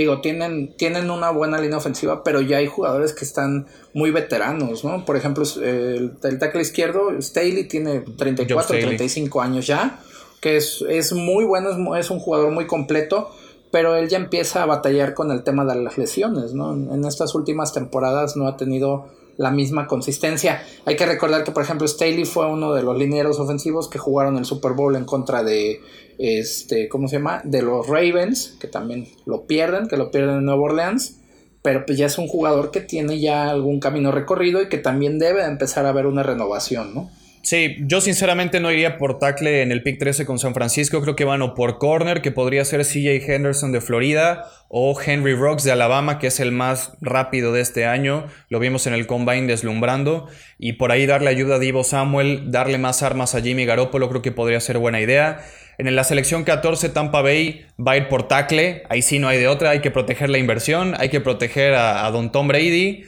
[0.00, 4.82] Digo, tienen, tienen una buena línea ofensiva, pero ya hay jugadores que están muy veteranos,
[4.82, 5.04] ¿no?
[5.04, 8.96] Por ejemplo, el, el tackle izquierdo, Staley, tiene 34, Staley.
[8.96, 10.00] 35 años ya,
[10.40, 13.30] que es, es muy bueno, es, un jugador muy completo,
[13.70, 16.72] pero él ya empieza a batallar con el tema de las lesiones, ¿no?
[16.72, 20.62] En, en estas últimas temporadas no ha tenido la misma consistencia.
[20.84, 24.36] Hay que recordar que, por ejemplo, Staley fue uno de los linieros ofensivos que jugaron
[24.36, 25.80] el Super Bowl en contra de,
[26.18, 27.40] este, ¿cómo se llama?
[27.44, 31.16] De los Ravens, que también lo pierden, que lo pierden en Nueva Orleans.
[31.62, 35.18] Pero pues ya es un jugador que tiene ya algún camino recorrido y que también
[35.18, 37.10] debe de empezar a ver una renovación, ¿no?
[37.42, 41.00] Sí, yo sinceramente no iría por tackle en el pick 13 con San Francisco.
[41.00, 45.34] Creo que van o por corner, que podría ser CJ Henderson de Florida, o Henry
[45.34, 48.26] Rocks de Alabama, que es el más rápido de este año.
[48.50, 50.28] Lo vimos en el combine deslumbrando.
[50.58, 54.22] Y por ahí darle ayuda a Divo Samuel, darle más armas a Jimmy Garoppolo, creo
[54.22, 55.40] que podría ser buena idea.
[55.78, 58.82] En la selección 14, Tampa Bay va a ir por tackle.
[58.90, 59.70] Ahí sí no hay de otra.
[59.70, 63.06] Hay que proteger la inversión, hay que proteger a, a Don Tom Brady.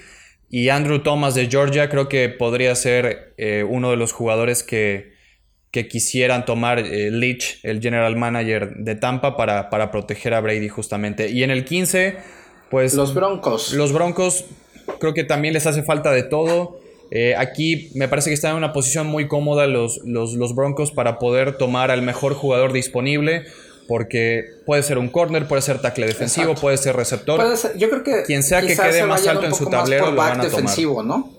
[0.52, 5.14] Y Andrew Thomas de Georgia creo que podría ser eh, uno de los jugadores que,
[5.70, 10.68] que quisieran tomar eh, Leach, el general manager de Tampa, para, para, proteger a Brady
[10.68, 11.30] justamente.
[11.30, 12.18] Y en el 15,
[12.70, 12.92] pues...
[12.92, 13.72] Los Broncos.
[13.72, 14.44] Los Broncos
[15.00, 16.78] creo que también les hace falta de todo.
[17.10, 20.92] Eh, aquí me parece que están en una posición muy cómoda los, los, los Broncos
[20.92, 23.46] para poder tomar al mejor jugador disponible
[23.92, 27.38] porque puede ser un corner, puede ser tackle defensivo, puede ser receptor.
[27.76, 30.44] yo creo que quien sea que quede más alto en su tablero lo van a
[30.44, 31.30] defensivo, ¿no?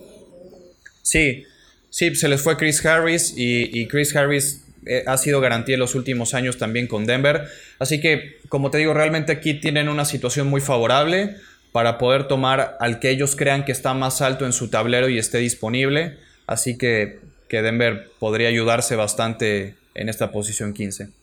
[1.02, 1.46] Sí,
[1.90, 5.96] sí, se les fue Chris Harris y, Chris Harris eh, ha sido garantía en los
[5.96, 7.48] últimos años también con Denver.
[7.80, 11.38] Así que, como te digo, realmente aquí tienen una situación muy favorable
[11.72, 15.18] para poder tomar al que ellos crean que está más alto en su tablero y
[15.18, 16.18] esté disponible.
[16.46, 21.23] Así que, que Denver podría ayudarse bastante en esta posición 15.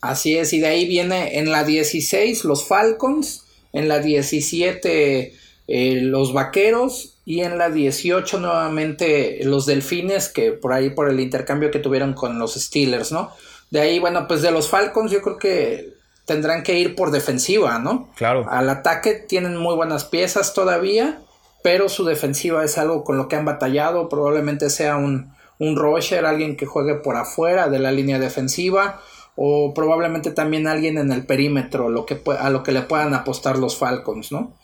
[0.00, 5.34] Así es, y de ahí viene en la 16 los Falcons, en la 17
[5.66, 11.20] eh, los Vaqueros y en la 18 nuevamente los Delfines, que por ahí por el
[11.20, 13.32] intercambio que tuvieron con los Steelers, ¿no?
[13.70, 15.92] De ahí, bueno, pues de los Falcons yo creo que
[16.24, 18.10] tendrán que ir por defensiva, ¿no?
[18.16, 18.46] Claro.
[18.48, 21.20] Al ataque tienen muy buenas piezas todavía,
[21.62, 26.24] pero su defensiva es algo con lo que han batallado, probablemente sea un, un rusher,
[26.24, 29.02] alguien que juegue por afuera de la línea defensiva
[29.40, 34.32] o probablemente también alguien en el perímetro a lo que le puedan apostar los Falcons,
[34.32, 34.58] ¿no?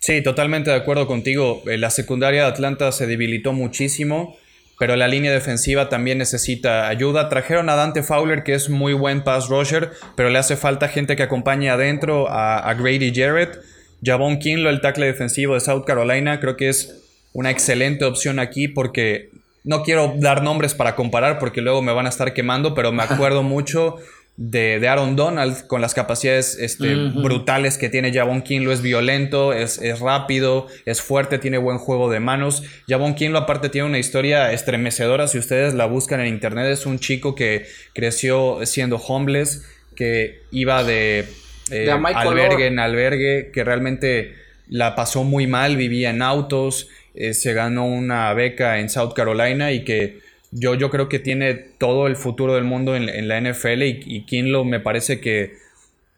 [0.00, 1.62] Sí, totalmente de acuerdo contigo.
[1.66, 4.34] Eh, la secundaria de Atlanta se debilitó muchísimo,
[4.78, 7.28] pero la línea defensiva también necesita ayuda.
[7.28, 11.14] Trajeron a Dante Fowler, que es muy buen pass rusher, pero le hace falta gente
[11.14, 13.58] que acompañe adentro a, Grady Jarrett.
[14.02, 17.02] Javon Kinlo, el tackle defensivo de South Carolina, creo que es
[17.34, 19.28] una excelente opción aquí porque
[19.66, 23.02] no quiero dar nombres para comparar porque luego me van a estar quemando, pero me
[23.08, 23.96] acuerdo mucho
[24.36, 28.72] de, Aaron Donald con las capacidades este, brutales que tiene Javon Kinlo.
[28.72, 32.62] Es violento, es, rápido, es fuerte, tiene buen juego de manos.
[32.88, 35.26] Javon Kinlo aparte tiene una historia estremecedora.
[35.26, 40.84] Si ustedes la buscan en internet, es un chico que creció siendo homeless, que iba
[40.84, 41.26] de,
[41.70, 44.34] eh, albergue en albergue, que realmente
[44.68, 46.88] la pasó muy mal, vivía en autos.
[47.16, 50.18] Eh, se ganó una beca en South Carolina y que
[50.50, 54.26] yo, yo creo que tiene todo el futuro del mundo en, la NFL y, y
[54.26, 55.54] Kinlo me parece que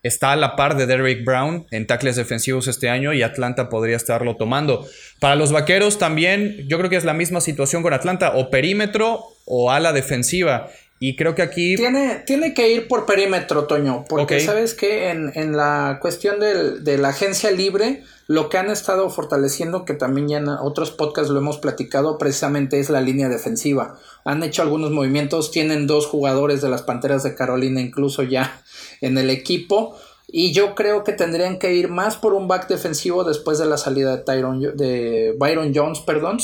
[0.02, 3.96] está a la par de Derrick Brown en tackles defensivos este año y Atlanta podría
[3.96, 4.86] estarlo tomando.
[5.20, 9.24] Para los vaqueros también, yo creo que es la misma situación con Atlanta, o perímetro
[9.44, 10.68] o ala defensiva.
[11.00, 11.76] Y creo que aquí.
[11.76, 14.04] Tiene, tiene que ir por perímetro, Toño.
[14.08, 18.70] Porque sabes que en, en, la cuestión del, de la agencia libre, lo que han
[18.70, 23.28] estado fortaleciendo, que también ya en otros podcasts lo hemos platicado, precisamente es la línea
[23.28, 23.98] defensiva.
[24.24, 28.60] Han hecho algunos movimientos, tienen dos jugadores de las Panteras de Carolina incluso ya
[29.00, 29.96] en el equipo.
[30.30, 33.78] Y yo creo que tendrían que ir más por un back defensivo después de la
[33.78, 36.36] salida de, Tyron, de Byron Jones, perdón,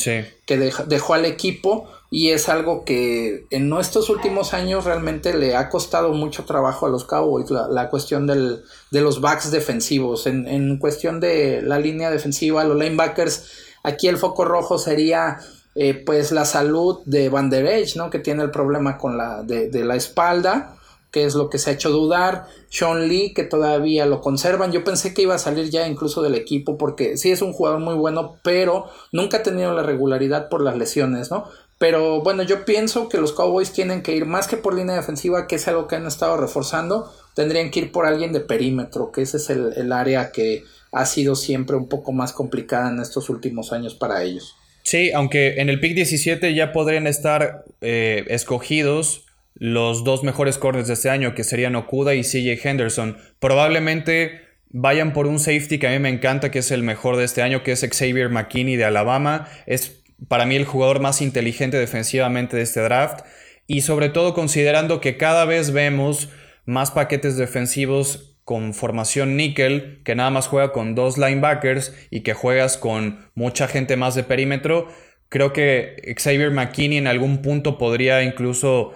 [0.47, 5.68] que dejó al equipo y es algo que en nuestros últimos años realmente le ha
[5.68, 10.79] costado mucho trabajo a los Cowboys, la, cuestión del, de los backs defensivos, en, en,
[10.79, 13.50] cuestión de la línea defensiva, los linebackers,
[13.83, 15.38] aquí el foco rojo sería
[15.74, 18.11] eh, pues la salud de Van Der Edge, ¿no?
[18.11, 20.77] que tiene el problema con la de la espalda,
[21.14, 22.48] que es lo que se ha hecho dudar.
[22.68, 24.72] Sean Lee, que todavía lo conservan.
[24.72, 27.79] Yo pensé que iba a salir ya incluso del equipo porque sí es un jugador
[27.79, 31.44] muy bueno, pero nunca ha tenido la regularidad por las lesiones, ¿no?
[31.85, 35.47] Pero bueno, yo pienso que los Cowboys tienen que ir más que por línea defensiva,
[35.47, 39.20] que es algo que han estado reforzando, tendrían que ir por alguien de perímetro, que
[39.20, 43.70] ese es el, área que ha sido siempre un poco más complicada en estos últimos
[43.75, 44.57] años para ellos.
[44.83, 50.88] Sí, aunque en el pick 17 ya podrían estar eh, escogidos los dos mejores corners
[50.88, 53.18] de este año, que serían Okuda y CJ Henderson.
[53.40, 57.25] Probablemente vayan por un safety que a mí me encanta, que es el mejor de
[57.25, 59.51] este año, que es Xavier McKinney de Alabama.
[59.66, 63.24] Es para mí el jugador más inteligente defensivamente de este draft
[63.66, 66.29] y sobre todo considerando que cada vez vemos
[66.66, 72.35] más paquetes defensivos con formación níquel, que nada más juega con dos linebackers y que
[72.35, 74.88] juegas con mucha gente más de perímetro,
[75.31, 78.92] creo que Xavier McKinney en algún punto podría incluso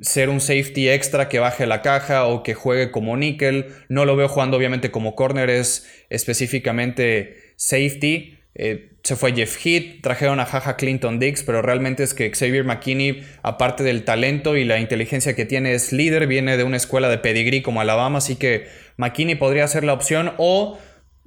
[0.00, 3.66] ser un safety extra que baje la caja o que juegue como níquel.
[3.88, 10.00] No lo veo jugando obviamente como corner, es específicamente safety Eh, se fue Jeff Heath,
[10.02, 14.64] trajeron a Jaja Clinton Dix, pero realmente es que Xavier McKinney, aparte del talento y
[14.64, 18.36] la inteligencia que tiene, es líder, viene de una escuela de pedigrí como Alabama, así
[18.36, 18.66] que
[18.96, 20.32] McKinney podría ser la opción.
[20.38, 20.78] O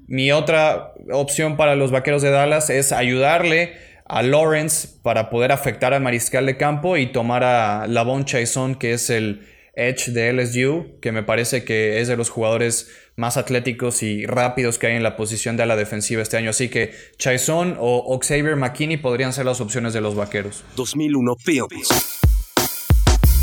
[0.07, 3.73] mi otra opción para los vaqueros de Dallas es ayudarle
[4.05, 8.93] a Lawrence para poder afectar al mariscal de campo y tomar a Lavon Chaison, que
[8.93, 9.45] es el
[9.87, 14.77] edge de LSU, que me parece que es de los jugadores más atléticos y rápidos
[14.77, 16.49] que hay en la posición de la defensiva este año.
[16.49, 20.63] Así que Chaison o Xavier McKinney podrían ser las opciones de los vaqueros.
[20.75, 22.19] 2001 Films.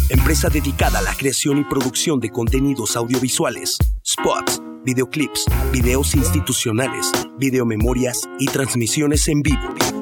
[0.09, 3.77] Empresa dedicada a la creación y producción de contenidos audiovisuales,
[4.07, 9.96] spots, videoclips, videos institucionales, videomemorias y transmisiones en vivo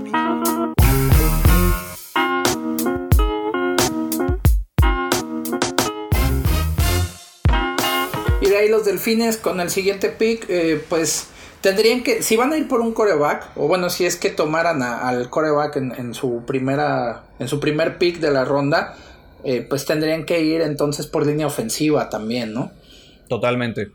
[8.64, 11.28] ahí los delfines con el siguiente pick, eh, pues
[11.60, 14.82] tendrían que, si van a ir por un coreback, o bueno, si es que tomaran
[14.82, 18.96] al coreback en, su primera, en su primer pick de la ronda,
[19.44, 22.72] eh, pues tendrían que ir entonces por línea ofensiva también, ¿no?
[23.28, 23.88] Totalmente.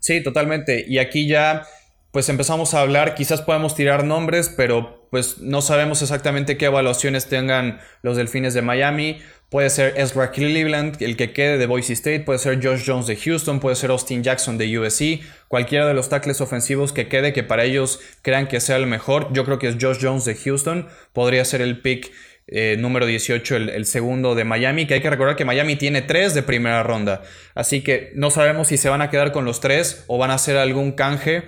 [0.00, 0.84] Sí, totalmente.
[0.88, 1.66] Y aquí ya,
[2.14, 7.26] pues empezamos a hablar, quizás podemos tirar nombres, pero pues no sabemos exactamente qué evaluaciones
[7.26, 9.18] tengan los delfines de Miami.
[9.48, 13.16] Puede ser Ezra Cleveland, el que quede de Boise State, puede ser Josh Jones de
[13.16, 17.42] Houston, puede ser Austin Jackson de USC, cualquiera de los tackles ofensivos que quede que
[17.42, 19.32] para ellos crean que sea el mejor.
[19.32, 22.12] Yo creo que es Josh Jones de Houston, podría ser el pick
[22.46, 26.32] eh, número 18, el, segundo de Miami, que hay que recordar que Miami tiene tres
[26.32, 27.22] de primera ronda,
[27.56, 30.34] así que no sabemos si se van a quedar con los tres o van a
[30.34, 31.42] hacer algún canje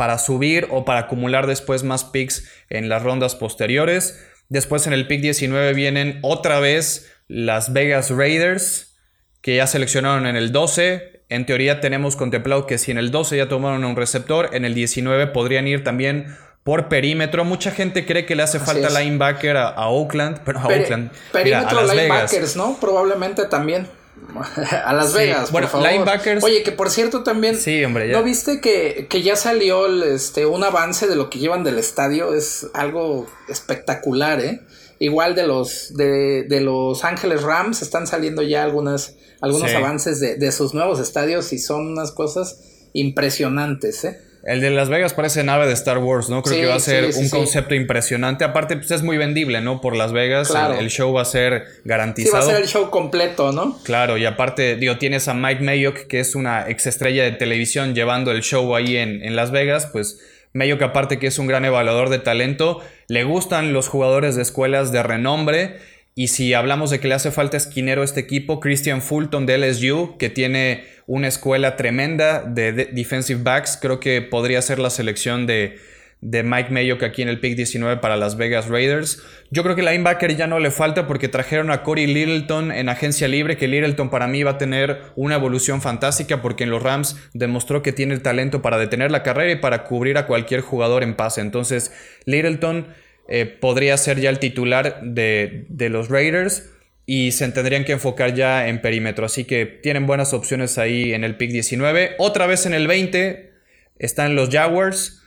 [0.00, 4.18] para subir o para acumular después más picks en las rondas posteriores.
[4.48, 8.96] Después en el pick 19 vienen otra vez las Vegas Raiders,
[9.42, 11.24] que ya seleccionaron en el 12.
[11.28, 14.72] En teoría tenemos contemplado que si en el 12 ya tomaron un receptor, en el
[14.72, 16.34] 19 podrían ir también
[16.64, 17.44] por perímetro.
[17.44, 21.10] Mucha gente cree que le hace falta linebacker a, Oakland, pero a Oakland.
[21.30, 22.78] Perímetro linebackers, ¿no?
[22.80, 23.86] Probablemente también.
[24.84, 26.42] a Las Vegas, bueno, por Linebackers.
[26.42, 27.56] Oye, que por cierto también.
[27.56, 31.64] Sí, hombre, ¿No viste que, que ya salió este, un avance de lo que llevan
[31.64, 32.34] del estadio?
[32.34, 34.62] Es algo espectacular, ¿eh?
[34.98, 40.36] Igual de los, de, de los Ángeles Rams están saliendo ya algunas, algunos avances de,
[40.36, 42.60] de, sus nuevos estadios y son unas cosas
[42.92, 44.20] impresionantes, ¿eh?
[44.42, 46.42] El de Las Vegas parece nave de Star Wars, ¿no?
[46.42, 48.44] Creo que va a ser un concepto impresionante.
[48.44, 49.80] Aparte, pues es muy vendible, ¿no?
[49.80, 50.52] Por Las Vegas.
[50.78, 52.42] El, show va a ser garantizado.
[52.42, 53.78] Sí, va a ser el show completo, ¿no?
[53.82, 58.30] Claro, y aparte, digo, tienes a Mike Mayock, que es una exestrella de televisión llevando
[58.30, 60.20] el show ahí en, en Las Vegas, pues
[60.52, 64.90] Mayock aparte que es un gran evaluador de talento, le gustan los jugadores de escuelas
[64.90, 65.76] de renombre
[66.14, 69.58] y si hablamos de que le hace falta esquinero a este equipo, Christian Fulton de
[69.58, 75.44] LSU, que tiene una escuela tremenda de, defensive backs, creo que podría ser la selección
[75.44, 75.76] de,
[76.20, 79.20] de Mike Mayock aquí en el pick 19 para Las Vegas Raiders.
[79.50, 83.26] Yo creo que linebacker ya no le falta porque trajeron a Corey Littleton en agencia
[83.26, 87.16] libre, que Littleton para mí va a tener una evolución fantástica porque en los Rams
[87.34, 91.02] demostró que tiene el talento para detener la carrera y para cubrir a cualquier jugador
[91.02, 91.40] en pase.
[91.40, 91.92] Entonces,
[92.24, 92.86] Littleton
[93.26, 96.70] eh, podría ser ya el titular de, de los Raiders
[97.12, 99.26] y se tendrían que enfocar ya en perímetro.
[99.26, 102.14] Así que tienen buenas opciones ahí en el pick 19.
[102.18, 103.50] Otra vez en el 20
[103.98, 105.20] están los Jaguars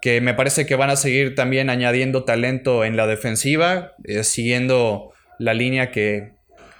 [0.00, 5.12] que me parece que van a seguir también añadiendo talento en la defensiva, eh, siguiendo
[5.38, 6.32] la línea que,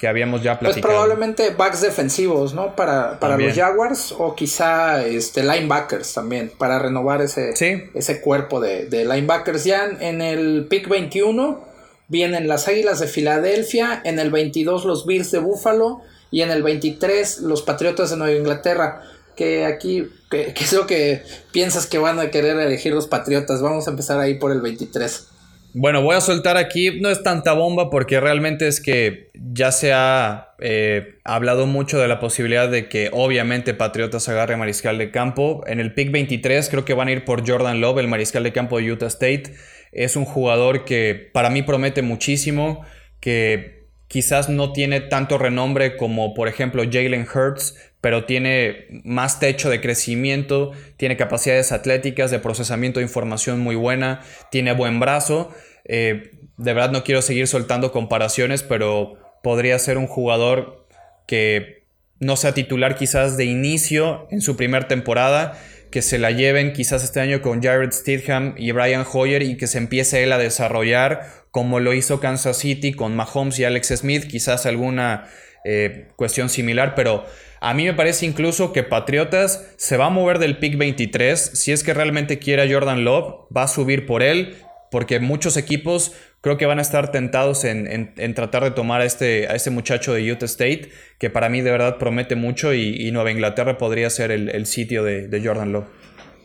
[0.09, 0.95] habíamos ya pues platicado.
[0.95, 2.75] Pues probablemente backs defensivos, ¿no?
[2.77, 7.51] Para, para los Jaguars o quizá este, linebackers también, para renovar ese,
[7.93, 9.65] ese cuerpo de, de, linebackers.
[9.65, 11.76] Ya en el pick 21
[12.09, 16.63] vienen las Águilas de Filadelfia, en el 22 los Bills de Buffalo y en el
[16.63, 19.03] 23 los Patriotas de Nueva Inglaterra
[19.37, 23.63] que aquí, que, es lo que piensas que van a querer elegir los Patriotas.
[23.63, 25.29] Vamos a empezar ahí por el 23.
[25.75, 29.93] Bueno, voy a soltar aquí, no es tanta bomba porque realmente es que ya se
[29.93, 35.63] ha eh, hablado mucho de la posibilidad de que obviamente Patriotas agarre mariscal de campo.
[35.67, 38.53] En el pick 23 creo que van a ir por Jordan Love, el mariscal de
[38.53, 39.55] campo de Utah State.
[39.93, 42.85] Es un jugador que para mí promete muchísimo,
[43.21, 49.69] que quizás no tiene tanto renombre como por ejemplo Jalen Hurts, pero tiene más techo
[49.69, 55.51] de crecimiento, tiene capacidades atléticas de procesamiento de información muy buena, tiene buen brazo.
[55.85, 60.87] Eh, de verdad no quiero seguir soltando comparaciones, pero podría ser un jugador
[61.27, 61.85] que
[62.21, 65.59] no sea titular quizás de inicio en su primera temporada,
[65.97, 69.67] que se la lleven quizás este año con Jared Stidham y Brian Hoyer y que
[69.67, 74.27] se empiece él a desarrollar como lo hizo Kansas City con Mahomes y Alex Smith,
[74.27, 75.27] quizás alguna
[75.65, 77.25] eh, cuestión similar, pero
[77.63, 81.41] a mí me parece incluso que Patriotas se va a mover del pick 23.
[81.41, 84.55] Si es que realmente quiere Jordan Love, va a subir por él.
[84.91, 89.49] Porque muchos equipos creo que van a estar tentados en, tratar de tomar a este,
[89.49, 93.31] a este muchacho de Utah State, que para mí de verdad promete mucho y, Nueva
[93.31, 95.87] Inglaterra podría ser el, sitio de, Jordan Lowe.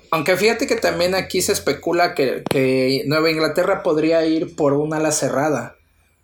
[0.09, 5.11] Aunque fíjate que también aquí se especula que, Nueva Inglaterra podría ir por una ala
[5.11, 5.75] cerrada,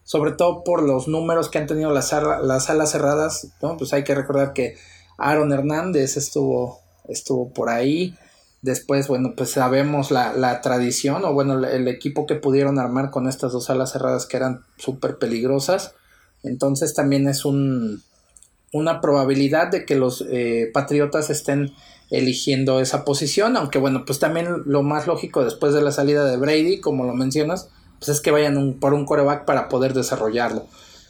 [0.03, 2.11] sobre todo por los números que han tenido las,
[2.41, 3.77] las alas cerradas, ¿no?
[3.77, 4.75] Pues hay que recordar que
[5.17, 8.15] Aaron Hernández estuvo, estuvo por ahí.
[8.61, 13.51] Después, bueno, pues sabemos la, tradición o bueno, el equipo que pudieron armar con estas
[13.51, 15.93] dos alas cerradas que eran súper peligrosas.
[16.43, 18.01] Entonces también es un,
[18.71, 21.73] una probabilidad de que los eh, Patriotas estén
[22.09, 26.37] eligiendo esa posición, aunque bueno, pues también lo más lógico después de la salida de
[26.37, 30.67] Brady, como lo mencionas, pues es que vayan por un coreback para poder desarrollarlo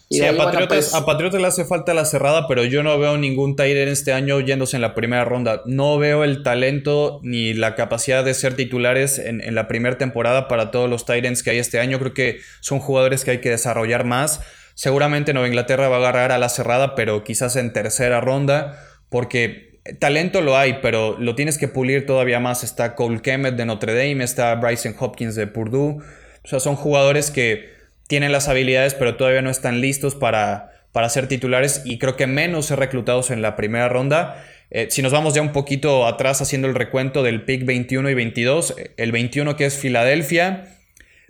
[0.09, 3.55] sí, a, Patriotas, a, Patriotas, le hace falta la cerrada, pero yo no veo ningún
[3.55, 5.61] Tyler este año yéndose en la primera ronda.
[5.65, 10.71] No veo el talento ni la capacidad de ser titulares en, la primera temporada para
[10.71, 11.99] todos los Titans que hay este año.
[11.99, 14.41] Creo que son jugadores que hay que desarrollar más.
[14.75, 18.79] Seguramente Nueva Inglaterra va a agarrar a la cerrada, pero quizás en tercera ronda,
[19.09, 22.63] porque talento lo hay, pero lo tienes que pulir todavía más.
[22.63, 25.97] Está Cole Kemet de Notre Dame, está Bryson Hopkins de Purdue.
[26.43, 27.76] O sea, son jugadores que
[28.07, 32.27] tienen las habilidades, pero todavía no están listos para, para ser titulares y creo que
[32.27, 34.43] menos ser reclutados en la primera ronda.
[34.69, 38.13] Eh, si nos vamos ya un poquito atrás haciendo el recuento del pick 21 y
[38.13, 40.69] 22, el 21 que es Filadelfia,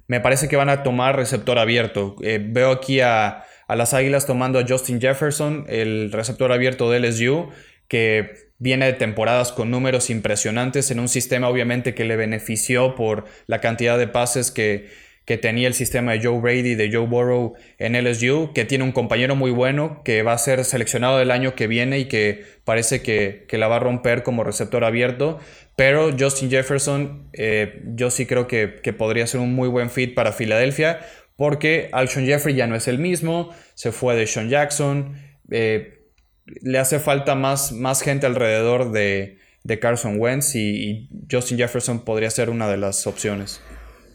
[0.07, 2.15] me parece que van a tomar receptor abierto.
[2.23, 6.99] Eh, veo aquí a, a, las Águilas tomando a Justin Jefferson, el receptor abierto de
[6.99, 7.49] LSU,
[7.87, 13.25] que viene de temporadas con números impresionantes en un sistema obviamente que le benefició por
[13.45, 14.89] la cantidad de pases que,
[15.27, 18.93] que tenía el sistema de Joe Brady, de Joe Burrow en LSU, que tiene un
[18.93, 23.01] compañero muy bueno, que va a ser seleccionado el año que viene y que parece
[23.01, 25.37] que, la va a romper como receptor abierto.
[25.75, 30.31] Pero Justin Jefferson, eh, yo sí creo que, podría ser un muy buen fit para
[30.31, 31.01] Filadelfia,
[31.35, 35.17] porque Alshon Jeffrey ya no es el mismo, se fue de Sean Jackson,
[35.51, 36.05] eh,
[36.45, 39.39] le hace falta más, más gente alrededor de,
[39.81, 43.59] Carson Wentz y Justin Jefferson podría ser una de las opciones.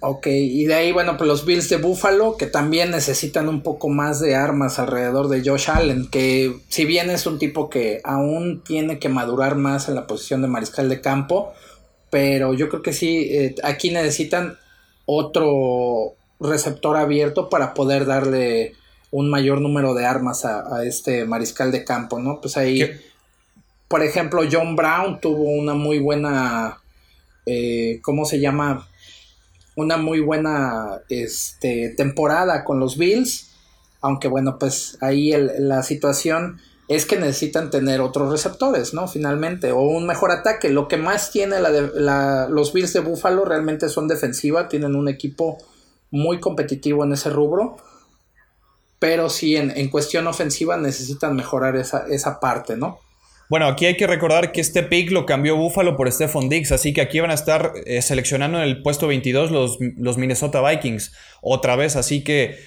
[0.05, 3.89] Ok, y de ahí, bueno, pues los Bills de Buffalo, que también necesitan un poco
[3.89, 8.65] más de armas alrededor de Josh Allen, que si bien es un tipo que aún
[8.65, 11.53] tiene que madurar más en la posición de mariscal de campo,
[12.11, 14.59] pero yo creo que sí, eh, aquí necesitan
[15.07, 18.75] otro receptor abierto para poder darle
[19.13, 22.41] un mayor número de armas a, este mariscal de campo, ¿no?
[22.41, 22.91] Pues ahí,
[23.87, 26.81] por ejemplo, John Brown tuvo una muy buena,
[27.47, 28.89] eh, ¿cómo se llama?
[29.77, 33.51] Una muy buena este, temporada con los Bills.
[34.01, 39.07] Aunque bueno, pues ahí la situación es que necesitan tener otros receptores, ¿no?
[39.09, 40.69] Finalmente, o un mejor ataque.
[40.69, 45.59] Lo que más tiene la, los Bills de Buffalo realmente son defensiva, tienen un equipo
[46.11, 47.77] muy competitivo en ese rubro.
[48.99, 52.99] Pero sí, en, en cuestión ofensiva necesitan mejorar esa, esa parte, ¿no?
[53.49, 56.93] Bueno, aquí hay que recordar que este pick lo cambió Buffalo por Stephon Diggs, así
[56.93, 61.13] que aquí van a estar eh, seleccionando en el puesto 22 los, los, Minnesota Vikings
[61.43, 62.59] otra vez, así que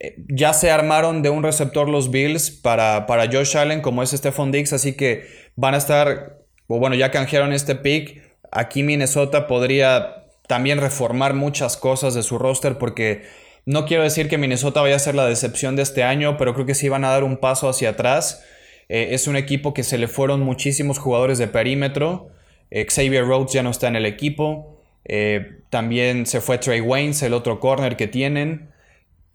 [0.00, 4.10] eh, ya se armaron de un receptor los Bills para, para Josh Allen como es
[4.10, 9.46] Stephon Diggs, así que van a estar, o bueno, ya canjearon este pick, aquí Minnesota
[9.46, 13.22] podría también reformar muchas cosas de su roster porque
[13.68, 16.64] no quiero decir que Minnesota vaya a ser la decepción de este año, pero creo
[16.64, 18.42] que sí van a dar un paso hacia atrás.
[18.88, 22.30] Eh, es un equipo que se le fueron muchísimos jugadores de perímetro.
[22.70, 24.80] Eh, Xavier Rhodes ya no está en el equipo.
[25.04, 28.70] Eh, también se fue Trey Waynes, el otro corner que tienen.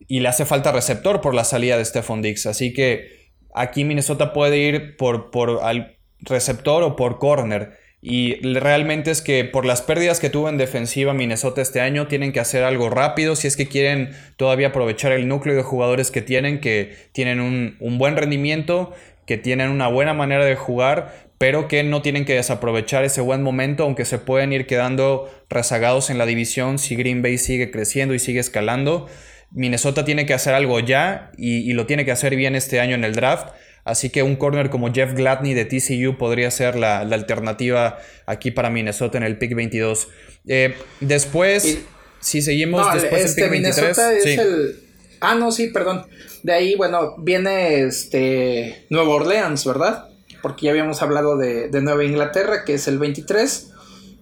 [0.08, 2.46] Y le hace falta receptor por la salida de Stephon Dix.
[2.46, 7.82] Así que aquí Minnesota puede ir por, por al receptor o por corner.
[8.06, 12.34] Y realmente es que por las pérdidas que tuvo en defensiva Minnesota este año, tienen
[12.34, 16.22] que hacer algo rápido si es que quieren todavía aprovechar el núcleo de jugadores que
[16.22, 18.94] tienen, que tienen un, un buen rendimiento
[19.26, 23.44] que tienen una buena manera de jugar, pero que no tienen que desaprovechar ese buen
[23.44, 28.14] momento, aunque se pueden ir quedando rezagados en la división si Green Bay sigue creciendo
[28.14, 29.08] y sigue escalando.
[29.52, 33.04] Minnesota tiene que hacer algo ya y, lo tiene que hacer bien este año en
[33.04, 33.50] el draft.
[33.86, 38.70] Así que un corner como Jeff Gladney de TCU podría ser la, alternativa aquí para
[38.70, 40.08] Minnesota en el pick 22.
[40.48, 41.80] Eh, después,
[42.22, 43.98] si seguimos después del pick 23.
[43.98, 44.93] Este
[45.24, 46.06] ah, no, sí, perdón.
[46.44, 50.10] De ahí, bueno, viene este Nueva Orleans, ¿verdad?
[50.42, 53.72] Porque ya habíamos hablado de, Nueva Inglaterra, que es el 23.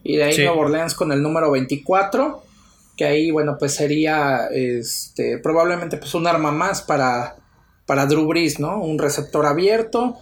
[0.03, 2.43] Y de ahí Nueva Orleans con el número 24.
[2.95, 7.37] Que ahí, bueno, pues sería este, probablemente pues un arma más para,
[7.85, 8.79] para Drew Brees, ¿no?
[8.79, 10.17] Un receptor abierto.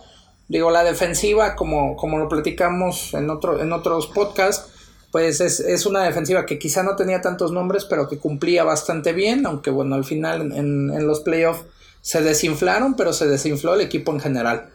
[0.47, 4.71] Digo, la defensiva, como, como lo platicamos en, otro, en otros podcasts,
[5.11, 9.45] pues es, una defensiva que quizá no tenía tantos nombres, pero que cumplía bastante bien,
[9.45, 11.65] aunque bueno, al final en, en los playoffs
[12.01, 14.69] se desinflaron, pero se desinfló el equipo en general.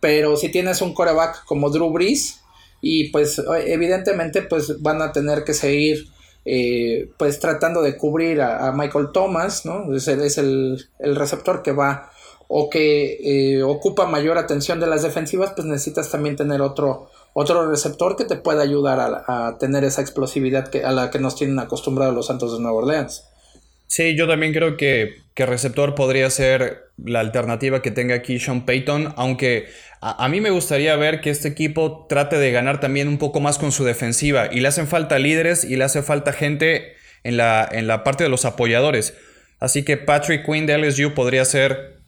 [0.00, 2.40] Pero si tienes un coreback como Drew Brees,
[2.84, 6.06] y pues evidentemente pues van a tener que seguir
[6.44, 9.94] eh, pues tratando de cubrir a, Michael Thomas, ¿no?
[9.94, 12.10] Es, es el, receptor que va
[12.46, 17.68] o que eh, ocupa mayor atención de las defensivas, pues necesitas también tener otro, otro
[17.68, 22.14] receptor que te pueda ayudar a, tener esa explosividad a la que nos tienen acostumbrados
[22.14, 23.28] los Santos de Nueva Orleans.
[23.86, 28.64] Sí, yo también creo que, que, receptor podría ser la alternativa que tenga aquí Sean
[28.64, 29.66] Payton, aunque
[30.00, 33.58] a, mí me gustaría ver que este equipo trate de ganar también un poco más
[33.58, 37.68] con su defensiva y le hacen falta líderes y le hace falta gente en la,
[37.70, 39.14] en la parte de los apoyadores.
[39.60, 42.02] Así que Patrick Quinn de LSU podría ser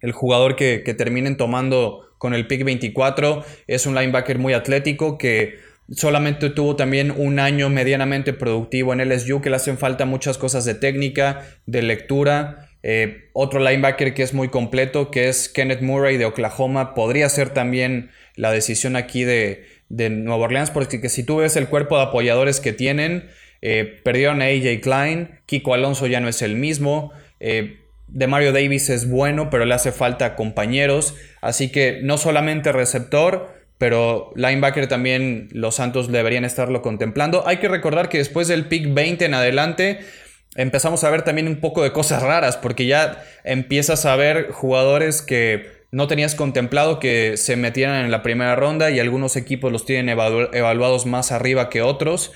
[0.00, 3.44] el jugador que, que terminen tomando con el pick 24.
[3.66, 5.58] Es un linebacker muy atlético que
[5.92, 10.64] Solamente tuvo también un año medianamente productivo en LSU, que le hacen falta muchas cosas
[10.64, 12.70] de técnica, de lectura.
[12.82, 17.50] Eh, otro linebacker que es muy completo, que es Kenneth Murray de Oklahoma, podría ser
[17.50, 22.60] también la decisión aquí de, Nueva Orleans, porque si tú ves el cuerpo de apoyadores
[22.60, 23.28] que tienen,
[23.60, 27.12] eh, perdieron a AJ Klein, Kiko Alonso ya no es el mismo.
[27.40, 31.14] Eh, de Mario Davis es bueno, pero le hace falta compañeros.
[31.40, 37.46] Así que no solamente receptor, pero linebacker también los Santos deberían estarlo contemplando.
[37.46, 40.00] Hay que recordar que después del pick 20 en adelante
[40.56, 45.22] empezamos a ver también un poco de cosas raras, porque ya empiezas a ver jugadores
[45.22, 49.84] que no tenías contemplado que se metieran en la primera ronda y algunos equipos los
[49.86, 52.32] tienen evaluados más arriba que otros.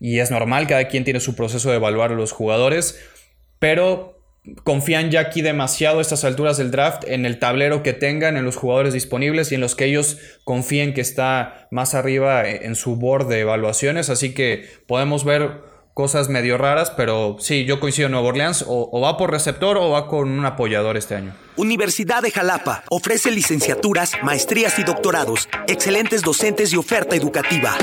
[0.00, 3.00] Y es normal, cada quien tiene su proceso de evaluar a los jugadores.
[3.58, 4.11] Pero
[4.64, 8.44] confían ya aquí demasiado a estas alturas del draft en el tablero que tengan, en
[8.44, 12.96] los jugadores disponibles y en los que ellos confíen que está más arriba en su
[12.96, 14.10] board de evaluaciones.
[14.10, 19.00] Así que podemos ver cosas medio raras, pero sí, yo coincido en Nueva Orleans, o,
[19.00, 21.34] va por receptor o va con un apoyador este año.
[21.56, 27.76] Universidad de Jalapa ofrece licenciaturas, maestrías y doctorados, excelentes docentes y oferta educativa.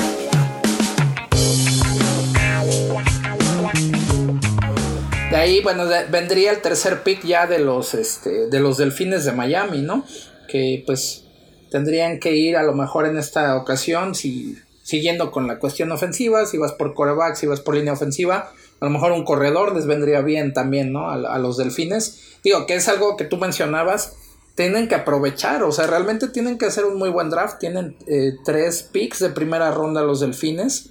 [5.30, 9.32] De ahí, bueno, vendría el tercer pick ya de los, este, de los Delfines de
[9.32, 10.04] Miami, ¿no?
[10.48, 11.24] Que pues
[11.70, 16.48] tendrían que ir a lo mejor en esta ocasión, si, siguiendo con la cuestión ofensiva,
[16.48, 19.86] si vas por coreback, si vas por línea ofensiva, a lo mejor un corredor les
[19.86, 21.12] vendría bien también, ¿no?
[21.12, 22.40] A, los Delfines.
[22.44, 24.16] Digo, que es algo que tú mencionabas,
[24.56, 28.34] tienen que aprovechar, o sea, realmente tienen que hacer un muy buen draft, tienen eh,
[28.44, 30.90] tres picks de primera ronda los Delfines,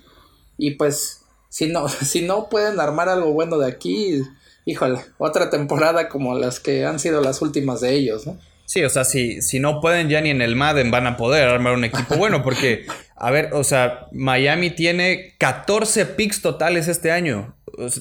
[0.56, 1.17] y pues
[1.48, 4.22] si no, si no pueden armar algo bueno de aquí,
[4.64, 8.38] híjole, otra temporada como las que han sido las últimas de ellos, ¿no?
[8.66, 11.48] Sí, o sea, si, si no pueden ya ni en el Madden van a poder
[11.48, 12.84] armar un equipo bueno, porque,
[13.16, 17.54] a ver, o sea, Miami tiene 14 picks totales este año.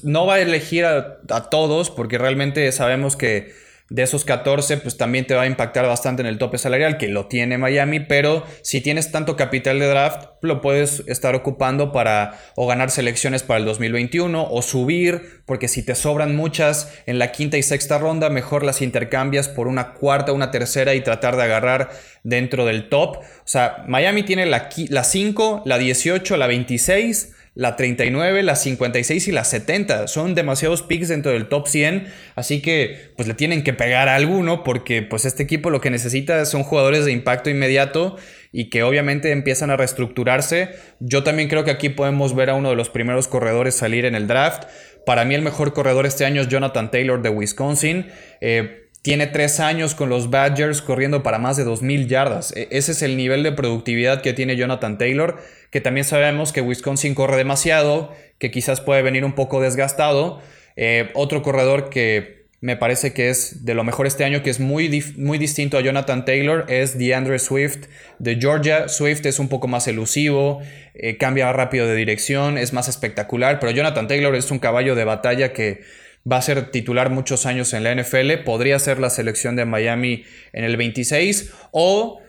[0.04, 3.54] No va a elegir a todos, porque realmente sabemos que
[3.90, 7.08] de esos 14, pues también te va a impactar bastante en el tope salarial, que
[7.08, 12.38] lo tiene Miami, pero si tienes tanto capital de draft, lo puedes estar ocupando para
[12.56, 17.32] o ganar selecciones para el 2021 o subir, porque si te sobran muchas en la
[17.32, 21.44] quinta y sexta ronda, mejor las intercambias por una cuarta, una tercera y tratar de
[21.44, 21.90] agarrar
[22.24, 23.18] dentro del top.
[23.18, 29.28] O sea, Miami tiene la, la 5, la 18, la 26 la 39, la 56
[29.28, 30.08] y la 70.
[30.08, 34.16] Son demasiados picks dentro del top 100, así que pues le tienen que pegar a
[34.16, 38.16] alguno porque pues este equipo lo que necesita son jugadores de impacto inmediato
[38.52, 40.76] y que obviamente empiezan a reestructurarse.
[41.00, 44.14] Yo también creo que aquí podemos ver a uno de los primeros corredores salir en
[44.14, 44.66] el draft.
[45.08, 48.06] Para mí el mejor corredor este año es Jonathan Taylor de Wisconsin.
[48.40, 52.54] Eh, tiene tres años con los Badgers corriendo para más de 2.000 yardas.
[52.56, 55.38] E, ese es el nivel de productividad que tiene Jonathan Taylor,
[55.72, 60.42] que también sabemos que Wisconsin corre demasiado, que quizás puede venir un poco desgastado.
[60.76, 64.60] Eh, otro corredor que me parece que es de lo mejor este año, que es
[64.60, 67.86] muy, muy distinto a Jonathan Taylor, es DeAndre Swift
[68.18, 68.88] de Georgia.
[68.88, 70.62] Swift es un poco más elusivo,
[70.96, 75.04] eh, cambia rápido de dirección, es más espectacular, pero Jonathan Taylor es un caballo de
[75.04, 75.84] batalla que
[76.30, 80.24] va a ser titular muchos años en la NFL, podría ser la selección de Miami
[80.54, 82.22] en el 26 o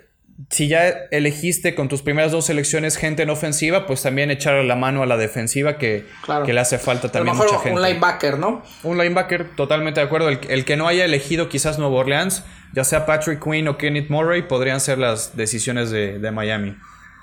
[0.50, 4.76] si ya elegiste con tus primeras dos selecciones gente en ofensiva, pues también echarle la
[4.76, 6.06] mano a la defensiva que,
[6.46, 7.80] que le hace falta también a mucha gente.
[7.80, 8.62] Un linebacker, ¿no?
[8.84, 10.28] Un linebacker, totalmente de acuerdo.
[10.28, 14.42] El, que no haya elegido quizás Nuevo Orleans, ya sea Patrick Quinn o Kenneth Murray,
[14.42, 16.76] podrían ser las decisiones de, de Miami.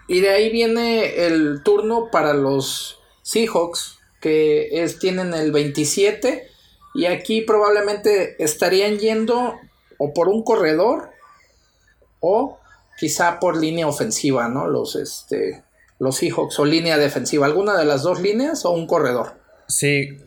[0.09, 6.49] Y de ahí viene el turno para los Seahawks, que es, tienen el 27
[6.95, 9.55] y aquí probablemente estarían yendo
[9.97, 11.09] o por un corredor
[12.19, 12.57] o
[12.97, 14.67] quizá por línea ofensiva, ¿no?
[14.67, 15.63] Los, este,
[15.99, 17.45] los Seahawks o línea defensiva?
[17.45, 19.33] ¿Alguna de las dos líneas o un corredor?
[19.67, 20.17] Sí,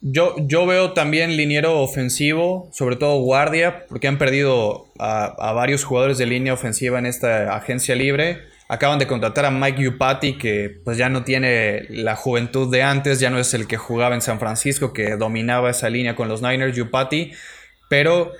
[0.00, 5.84] yo, yo veo también liniero ofensivo, sobre todo guardia, porque han perdido a, a varios
[5.84, 8.42] jugadores de línea ofensiva en esta agencia libre.
[8.70, 13.18] Acaban de contratar a Mike Yupati, que pues ya no tiene la juventud de antes,
[13.18, 16.42] ya no es el que jugaba en San Francisco, que dominaba esa línea con los
[16.42, 17.32] Niners, Yupati.
[17.88, 18.32] Pero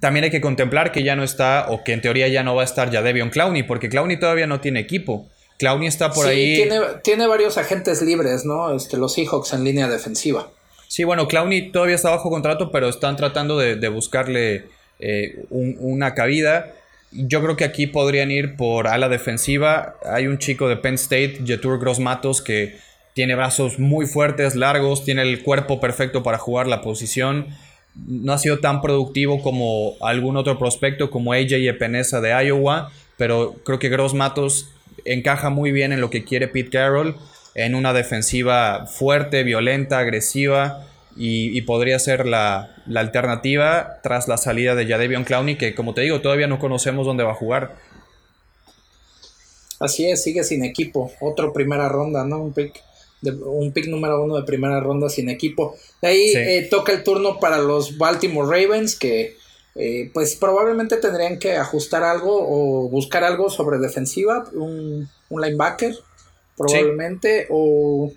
[0.00, 2.62] también hay que contemplar que ya no está, o que en teoría ya no va
[2.62, 5.26] a estar ya Devion Clowney, porque Clowney todavía no tiene equipo.
[5.58, 6.54] Clowney está por Sí, ahí.
[6.56, 8.74] Tiene, tiene varios agentes libres, ¿no?
[8.76, 10.50] Este, los Seahawks en línea defensiva.
[10.88, 14.66] Sí, bueno, Clowney todavía está bajo contrato, pero están tratando de, de buscarle
[14.98, 16.72] eh, un- una cabida.
[17.12, 19.96] Yo creo que aquí podrían ir por ala defensiva.
[20.04, 22.78] Hay un chico de Penn State, Jetur Gross Matos, que
[23.14, 27.48] tiene brazos muy fuertes, largos, tiene el cuerpo perfecto para jugar la posición.
[27.94, 33.56] No ha sido tan productivo como algún otro prospecto, como AJ Epenesa de Iowa, pero
[33.64, 34.70] creo que Gross Matos
[35.04, 37.16] encaja muy bien en lo que quiere Pete Carroll,
[37.54, 40.86] en una defensiva fuerte, violenta, agresiva,
[41.16, 45.94] y, y podría ser la, la alternativa tras la salida de Jadevion Clowney, que como
[45.94, 47.76] te digo, todavía no conocemos dónde va a jugar.
[49.80, 51.12] Así es, sigue sin equipo.
[51.20, 52.40] Otro primera ronda, ¿no?
[52.40, 52.80] Un pick,
[53.20, 55.74] de, un pick número uno de primera ronda sin equipo.
[56.00, 56.38] De ahí Sí.
[56.38, 59.36] eh, toca el turno para los Baltimore Ravens, que
[59.74, 65.96] eh, pues probablemente tendrían que ajustar algo o buscar algo sobre defensiva, un, un linebacker,
[66.56, 68.12] probablemente, o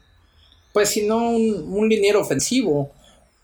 [0.75, 2.91] pues si no, un, un liniero ofensivo.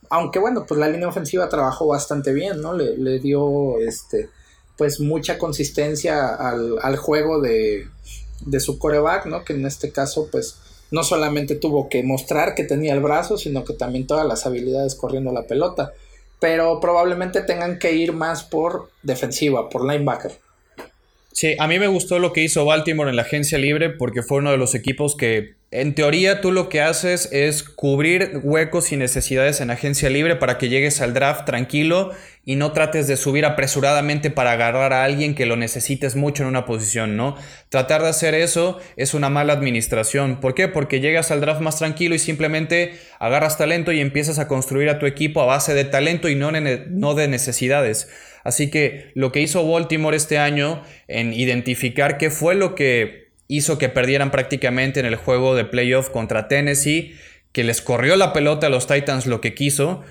[0.10, 2.74] Aunque bueno, pues la línea ofensiva trabajó bastante bien, ¿no?
[2.74, 4.28] Le, le dio este
[4.78, 7.88] pues mucha consistencia al, al juego de,
[8.46, 9.46] de su coreback, ¿no?
[9.46, 10.58] Que en este caso, pues,
[10.92, 14.96] no solamente tuvo que mostrar que tenía el brazo, sino que también todas las habilidades
[14.96, 15.94] corriendo la pelota.
[16.42, 20.34] Pero probablemente tengan que ir más por defensiva, por linebacker.
[21.32, 24.40] Sí, a mí me gustó lo que hizo Baltimore en la agencia libre porque fue
[24.40, 28.98] uno de los equipos que, en teoría, tú lo que haces es cubrir huecos y
[28.98, 32.12] necesidades en agencia libre para que llegues al draft tranquilo
[32.44, 36.50] y no trates de subir apresuradamente para agarrar a alguien que lo necesites mucho en
[36.50, 37.38] una posición, ¿no?
[37.70, 40.42] Tratar de hacer eso es una mala administración.
[40.42, 40.68] ¿Por qué?
[40.68, 45.00] Porque llegas al draft más tranquilo y simplemente agarras talento y empiezas a construir a
[45.00, 48.10] tu equipo a base de talento y no, no de necesidades.
[48.44, 53.21] Así que lo que hizo Baltimore este año en identificar qué fue lo que
[53.52, 57.18] hizo que perdieran prácticamente en el juego de playoff contra Tennessee,
[57.52, 60.04] que les corrió la pelota a los Titans lo que quiso,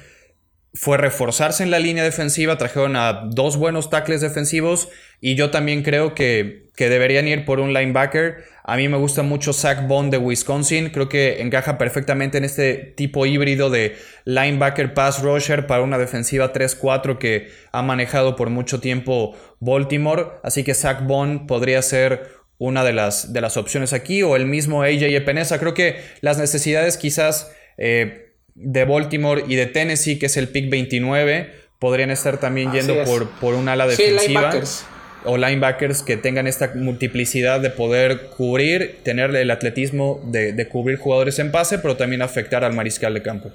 [0.75, 4.91] fue reforzarse en la línea defensiva, trajeron a dos buenos tackles defensivos
[5.23, 8.45] y yo también creo que, que deberían ir por un linebacker.
[8.63, 12.75] A mí me gusta mucho Zach Bond de Wisconsin, creo que encaja perfectamente en este
[12.75, 18.81] tipo híbrido de linebacker pass rusher para una defensiva 3-4 que ha manejado por mucho
[18.81, 24.23] tiempo Baltimore, así que Zach Bond podría ser una de las, de las opciones aquí
[24.23, 25.59] o el mismo AJ Epinesa.
[25.59, 27.51] Creo que las necesidades quizás...
[27.77, 32.79] eh, de Baltimore y de Tennessee, que es el pick 29, podrían estar también Así
[32.79, 33.09] yendo es.
[33.09, 34.41] por, por un ala Sí, defensiva.
[34.43, 34.85] linebackers.
[35.25, 40.99] o linebackers que tengan esta multiplicidad de poder cubrir, tener el atletismo de, de cubrir
[40.99, 43.51] jugadores en pase, pero también afectar al mariscal de campo.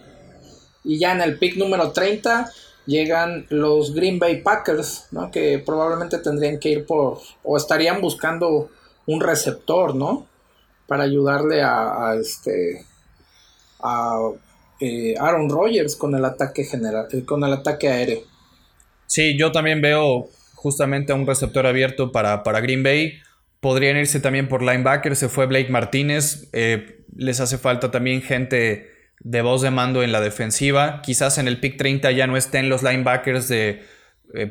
[0.83, 2.49] Y ya en el pick número 30
[2.87, 5.29] llegan los Green Bay Packers, ¿no?
[5.29, 8.71] Que probablemente tendrían que ir por, o estarían buscando
[9.05, 10.27] un receptor, ¿no?
[10.87, 12.85] Para ayudarle a, este,
[13.81, 14.19] a
[14.79, 18.21] eh, Aaron Rodgers con el ataque general, eh, con el ataque aéreo.
[19.07, 23.19] Sí, yo también veo justamente a un receptor abierto para, para Green Bay.
[23.59, 25.15] Podrían irse también por linebacker.
[25.15, 26.49] Se fue Blake Martínez.
[26.53, 28.89] Eh, les hace falta también gente
[29.19, 31.01] de voz de mando en la defensiva.
[31.01, 33.83] Quizás en el pick 30 ya no estén los linebackers de,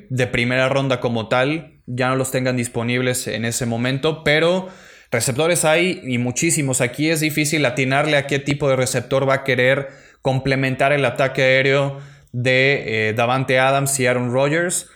[0.08, 1.73] de primera ronda como tal.
[1.86, 4.24] Ya no los tengan disponibles en ese momento.
[4.24, 4.68] Pero
[5.10, 6.80] receptores hay y muchísimos.
[6.80, 9.88] Aquí es difícil atinarle a qué tipo de receptor va a querer
[10.22, 12.00] complementar el ataque aéreo
[12.32, 14.90] de eh, Davante Adams y Aaron Rodgers.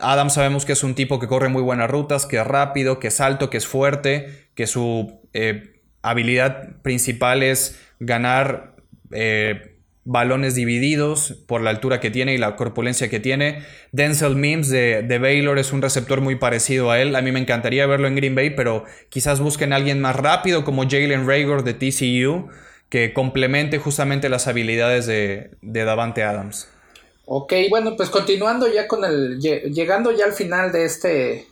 [0.00, 3.08] Adams sabemos que es un tipo que corre muy buenas rutas, que es rápido, que
[3.08, 8.76] es alto, que es fuerte, que su eh, habilidad principal es ganar
[9.12, 13.64] eh, balones divididos por la altura que tiene y la corpulencia que tiene.
[13.92, 17.14] Denzel Mims de, Baylor es un receptor muy parecido a él.
[17.16, 20.64] A mí me encantaría verlo en Green Bay, pero quizás busquen a alguien más rápido
[20.64, 22.48] como Jalen Rager de TCU
[22.88, 26.68] que complemente justamente las habilidades de, de Davante Adams.
[27.26, 29.38] Ok, bueno, pues continuando ya con el.
[29.38, 31.46] Llegando ya al final de este.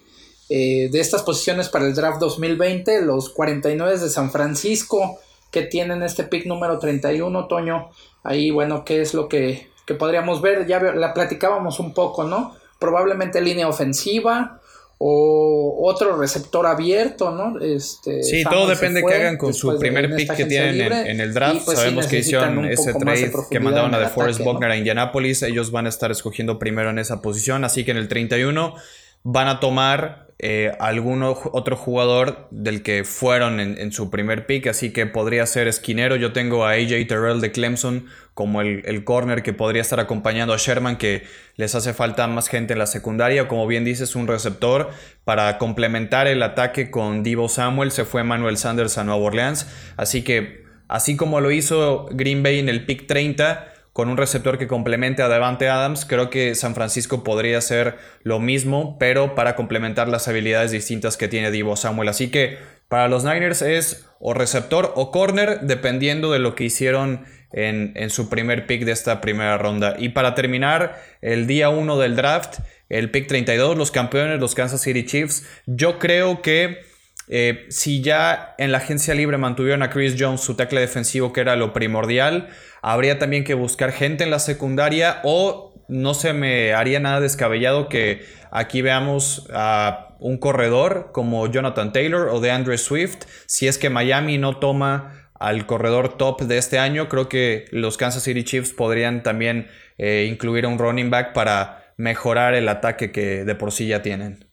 [0.50, 5.20] Eh, de estas posiciones para el draft 2020, los 49 de San Francisco
[5.50, 7.90] que tienen este pick número 31, Toño.
[8.22, 10.66] Ahí, bueno, ¿qué es lo que, que podríamos ver?
[10.66, 12.54] Ya la platicábamos un poco, ¿no?
[12.78, 14.60] Probablemente línea ofensiva
[15.00, 17.60] o otro receptor abierto, ¿no?
[17.60, 21.32] Este, sí, todo depende de que hagan con su primer pick que tienen en, el
[21.32, 21.64] draft.
[21.64, 25.42] Pues, Sabemos que hicieron ese trade que mandaron a DeForest Buckner a Indianapolis.
[25.42, 28.74] Ellos van a estar escogiendo primero en esa posición, así que en el 31
[29.22, 34.92] van a tomar eh, algún otro jugador del que fueron en, su primer pick, así
[34.92, 36.14] que podría ser esquinero.
[36.14, 40.56] Yo tengo a AJ Terrell de Clemson como el, corner que podría estar acompañando a
[40.56, 41.24] Sherman, que
[41.56, 43.48] les hace falta más gente en la secundaria.
[43.48, 44.90] Como bien dices, un receptor
[45.24, 47.90] para complementar el ataque con Divo Samuel.
[47.90, 49.66] Se fue Manuel Sanders a Nueva Orleans,
[49.96, 54.58] así que así como lo hizo Green Bay en el pick 30 con un receptor
[54.58, 59.56] que complemente a Devante Adams, creo que San Francisco podría hacer lo mismo, pero para
[59.56, 62.08] complementar las habilidades distintas que tiene Divo Samuel.
[62.08, 67.24] Así que para los Niners es o receptor o corner, dependiendo de lo que hicieron
[67.52, 69.96] en, en su primer pick de esta primera ronda.
[69.98, 74.80] Y para terminar, el día 1 del draft, el pick 32, los campeones, los Kansas
[74.80, 76.82] City Chiefs, yo creo que
[77.30, 81.40] eh, si ya en la agencia libre mantuvieron a Chris Jones su tackle defensivo, que
[81.40, 82.48] era lo primordial,
[82.82, 87.88] habría también que buscar gente en la secundaria o no se me haría nada descabellado
[87.88, 93.24] que aquí veamos a un corredor como Jonathan Taylor o de Andrew Swift.
[93.46, 97.96] Si es que Miami no toma al corredor top de este año, creo que los
[97.96, 103.12] Kansas City Chiefs podrían también eh, incluir a un running back para mejorar el ataque
[103.12, 104.46] que de por sí ya tienen.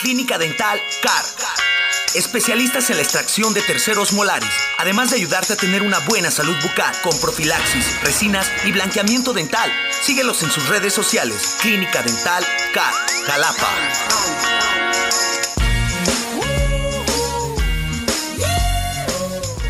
[0.00, 1.71] Clínica Dental CAR.
[2.14, 6.54] Especialistas en la extracción de terceros molares, además de ayudarte a tener una buena salud
[6.62, 9.70] bucal con profilaxis, resinas y blanqueamiento dental.
[10.02, 11.56] Síguelos en sus redes sociales.
[11.62, 12.44] Clínica Dental
[12.74, 12.92] CAR,
[13.24, 13.68] Jalapa.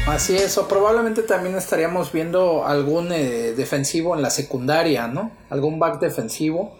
[0.08, 5.30] Así es, o probablemente también estaríamos viendo algún eh, defensivo en la secundaria, ¿no?
[5.48, 6.76] Algún back defensivo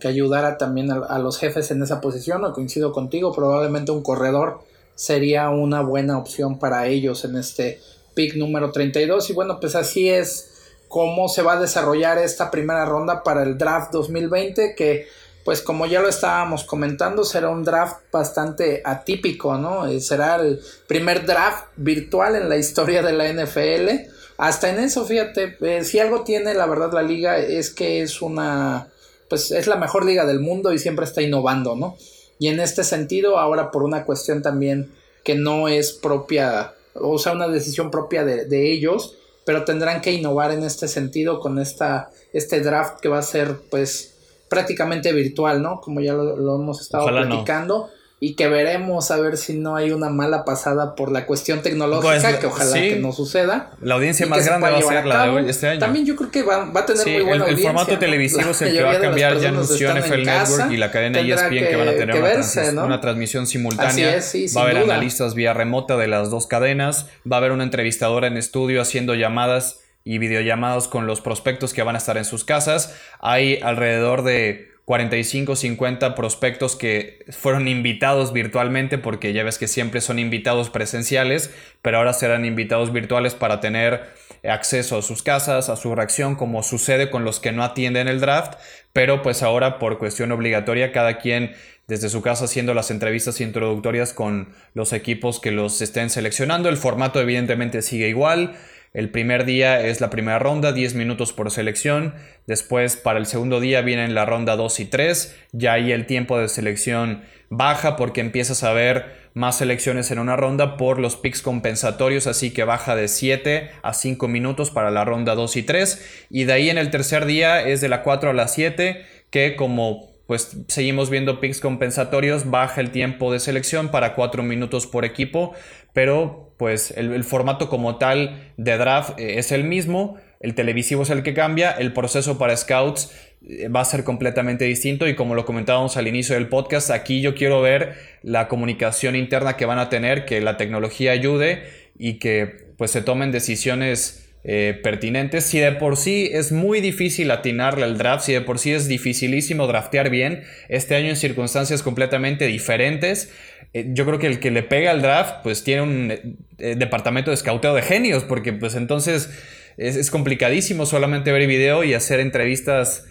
[0.00, 4.73] que ayudara también a, los jefes en esa posición, o coincido contigo, probablemente un corredor
[4.94, 7.80] sería una buena opción para ellos en este
[8.14, 10.50] pick número 32 y bueno, pues así es
[10.88, 15.06] cómo se va a desarrollar esta primera ronda para el draft 2020 que
[15.44, 19.86] pues como ya lo estábamos comentando será un draft bastante atípico, ¿no?
[19.86, 24.10] Eh, será el primer draft virtual en la historia de la NFL.
[24.38, 28.22] Hasta en eso, fíjate, eh, si algo tiene la verdad la liga es que es
[28.22, 28.88] una
[29.28, 31.96] pues es la mejor liga del mundo y siempre está innovando, ¿no?
[32.38, 37.32] Y en este sentido, ahora por una cuestión también que no es propia, o sea,
[37.32, 42.10] una decisión propia de, de ellos, pero tendrán que innovar en este sentido con esta,
[42.32, 44.14] este draft que va a ser pues
[44.48, 45.80] prácticamente virtual, ¿no?
[45.80, 47.90] Como ya lo, hemos estado platicando
[48.24, 52.22] y que veremos a ver si no hay una mala pasada por la cuestión tecnológica,
[52.22, 53.72] pues, que ojalá que no suceda.
[53.82, 55.78] La audiencia más grande va a ser la de este año.
[55.78, 58.72] También yo creo que va, a tener muy buena el, el formato televisivo es el
[58.72, 61.88] que va a cambiar, ya anunció NFL Network y la cadena ESPN que, que, van
[61.88, 64.18] a tener una, transmisión simultánea.
[64.56, 68.26] va a haber analistas vía remota de las dos cadenas, va a haber una entrevistadora
[68.26, 72.42] en estudio haciendo llamadas y videollamadas con los prospectos que van a estar en sus
[72.44, 72.94] casas.
[73.20, 80.02] Hay alrededor de 45, 50 prospectos que fueron invitados virtualmente, porque ya ves que siempre
[80.02, 84.12] son invitados presenciales, pero ahora serán invitados virtuales para tener
[84.46, 88.20] acceso a sus casas, a su reacción, como sucede con los que no atienden el
[88.20, 88.58] draft,
[88.92, 91.54] pero pues ahora por cuestión obligatoria cada quien
[91.86, 96.68] desde su casa haciendo las entrevistas introductorias con los equipos que los estén seleccionando.
[96.68, 98.56] El formato evidentemente sigue igual.
[98.94, 102.14] El primer día es la primera ronda, 10 minutos por selección.
[102.46, 105.36] Después para el segundo día vienen la ronda 2 y 3.
[105.50, 110.36] Ya ahí el tiempo de selección baja porque empiezas a ver más selecciones en una
[110.36, 115.04] ronda por los picks compensatorios, así que baja de 7 a 5 minutos para la
[115.04, 116.26] ronda 2 y 3.
[116.30, 119.56] Y de ahí en el tercer día es de la 4 a la 7, que
[119.56, 125.04] como pues seguimos viendo picks compensatorios, baja el tiempo de selección para 4 minutos por
[125.04, 125.52] equipo,
[125.92, 131.10] pero pues el, formato como tal de draft eh, es el mismo, el televisivo es
[131.10, 133.12] el que cambia, el proceso para scouts
[133.46, 137.20] eh, va a ser completamente distinto y como lo comentábamos al inicio del podcast, aquí
[137.20, 141.64] yo quiero ver la comunicación interna que van a tener, que la tecnología ayude
[141.98, 145.44] y que pues se tomen decisiones eh, pertinentes.
[145.44, 148.86] Si de por sí es muy difícil atinarle al draft, si de por sí es
[148.88, 153.32] dificilísimo draftear bien, este año en circunstancias completamente diferentes,
[153.74, 157.30] eh, yo creo que el que le pega al draft, pues tiene un eh, departamento
[157.30, 159.28] de escauteo de genios, porque pues entonces
[159.76, 163.04] es, complicadísimo solamente ver video y hacer entrevistas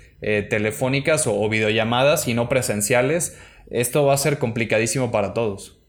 [0.49, 3.35] telefónicas o videollamadas y no presenciales.
[3.69, 5.83] Esto va a ser complicadísimo para todos.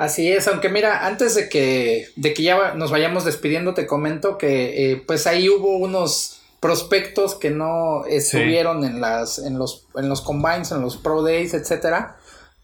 [0.00, 4.38] Así es, aunque mira, antes de que, de que ya nos vayamos despidiendo, te comento
[4.38, 10.08] que eh, pues ahí hubo unos prospectos que no estuvieron en las en los en
[10.08, 12.16] los combines, en los pro days, etcétera,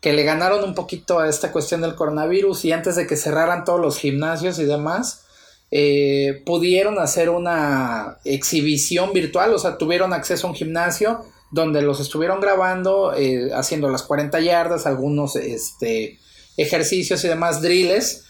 [0.07, 3.65] que le ganaron un poquito a esta cuestión del coronavirus y antes de que cerraran
[3.65, 5.25] todos los gimnasios y demás,
[5.73, 11.99] eh, pudieron hacer una exhibición virtual, o sea, tuvieron acceso a un gimnasio donde los
[11.99, 16.21] estuvieron grabando, eh, haciendo las 40 yardas, algunos este,
[16.57, 18.27] ejercicios y demás drills.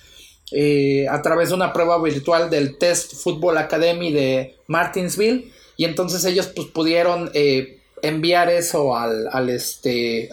[0.53, 6.25] Eh, a través de una prueba virtual del Test Football Academy de Martinsville y entonces
[6.25, 7.31] ellos pues pudieron
[8.01, 10.31] enviar eso al, al este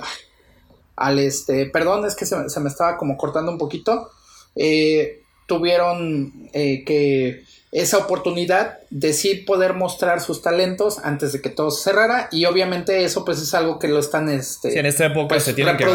[0.96, 4.10] al este, perdón, es que se, me estaba como cortando un poquito,
[4.56, 11.50] eh, tuvieron eh, que esa oportunidad de sí poder mostrar sus talentos antes de que
[11.50, 12.30] todo se cerrara.
[12.32, 15.56] Y obviamente eso pues es algo que lo están este en esta época pues, se
[15.56, 15.86] tienen que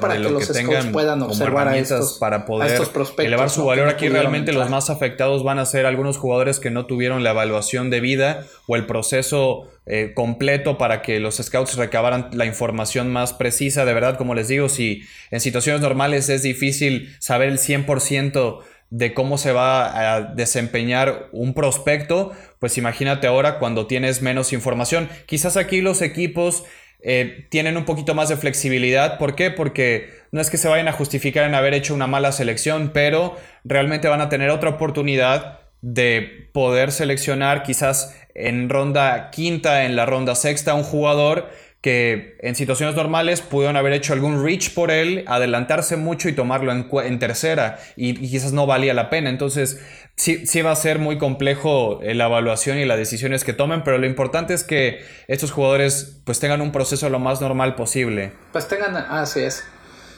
[0.00, 2.80] para que, los tengan puedan observar a estos para poder
[3.18, 3.88] elevar su valor.
[3.88, 7.90] Aquí realmente los más afectados van a ser algunos jugadores que no tuvieron la evaluación
[7.90, 13.34] de vida o el proceso eh, completo para que los scouts recabaran la información más
[13.34, 13.84] precisa.
[13.84, 18.60] De verdad como les digo si en situaciones normales es difícil saber el 100%
[18.90, 25.08] de cómo se va a desempeñar un prospecto, pues imagínate ahora cuando tienes menos información.
[25.26, 26.64] Quizás aquí los equipos
[27.00, 29.18] eh, tienen un poquito más de flexibilidad.
[29.18, 29.50] ¿Por qué?
[29.50, 33.36] Porque no es que se vayan a justificar en haber hecho una mala selección, pero
[33.64, 40.06] realmente van a tener otra oportunidad de poder seleccionar quizás en ronda quinta, en la
[40.06, 45.24] ronda sexta, un jugador que en situaciones normales pudieron haber hecho algún reach por él,
[45.28, 49.30] adelantarse mucho y tomarlo en, tercera y, quizás no valía la pena.
[49.30, 49.80] Entonces
[50.16, 53.98] sí, sí va a ser muy complejo la evaluación y las decisiones que tomen, pero
[53.98, 58.32] lo importante es que estos jugadores pues tengan un proceso lo más normal posible.
[58.50, 59.62] Pues tengan, así es.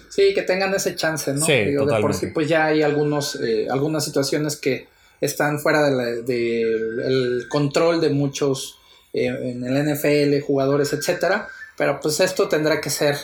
[0.08, 1.44] Sí, que tengan ese chance, ¿no?
[1.44, 4.88] Sí, Digo, de por sí pues ya hay algunos, eh, algunas situaciones que
[5.20, 8.79] están fuera del de control de muchos eh,
[9.12, 11.48] en el NFL, jugadores, etcétera.
[11.76, 13.16] Pero pues esto tendrá que ser.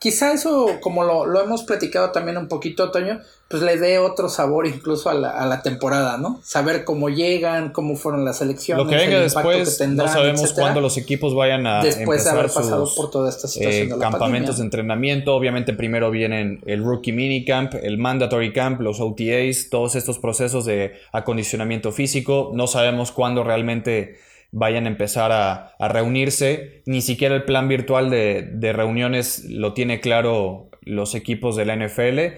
[0.00, 4.30] Quizá eso, como lo, lo, hemos platicado también un poquito, Toño, pues le dé otro
[4.30, 6.40] sabor incluso a la, a la temporada, ¿no?
[6.42, 8.82] Saber cómo llegan, cómo fueron las elecciones.
[8.82, 12.88] Lo que venga después, no sabemos cuándo los equipos vayan a después de haber pasado
[12.96, 15.34] por toda esta situación eh, campamentos de entrenamiento.
[15.34, 20.94] Obviamente primero vienen el rookie minicamp, el mandatory camp, los OTAs, todos estos procesos de
[21.12, 22.52] acondicionamiento físico.
[22.54, 24.18] No sabemos cuándo realmente
[24.52, 26.82] vayan a empezar a, reunirse.
[26.86, 32.36] Ni siquiera el plan virtual de, reuniones lo tiene claro los equipos de la NFL,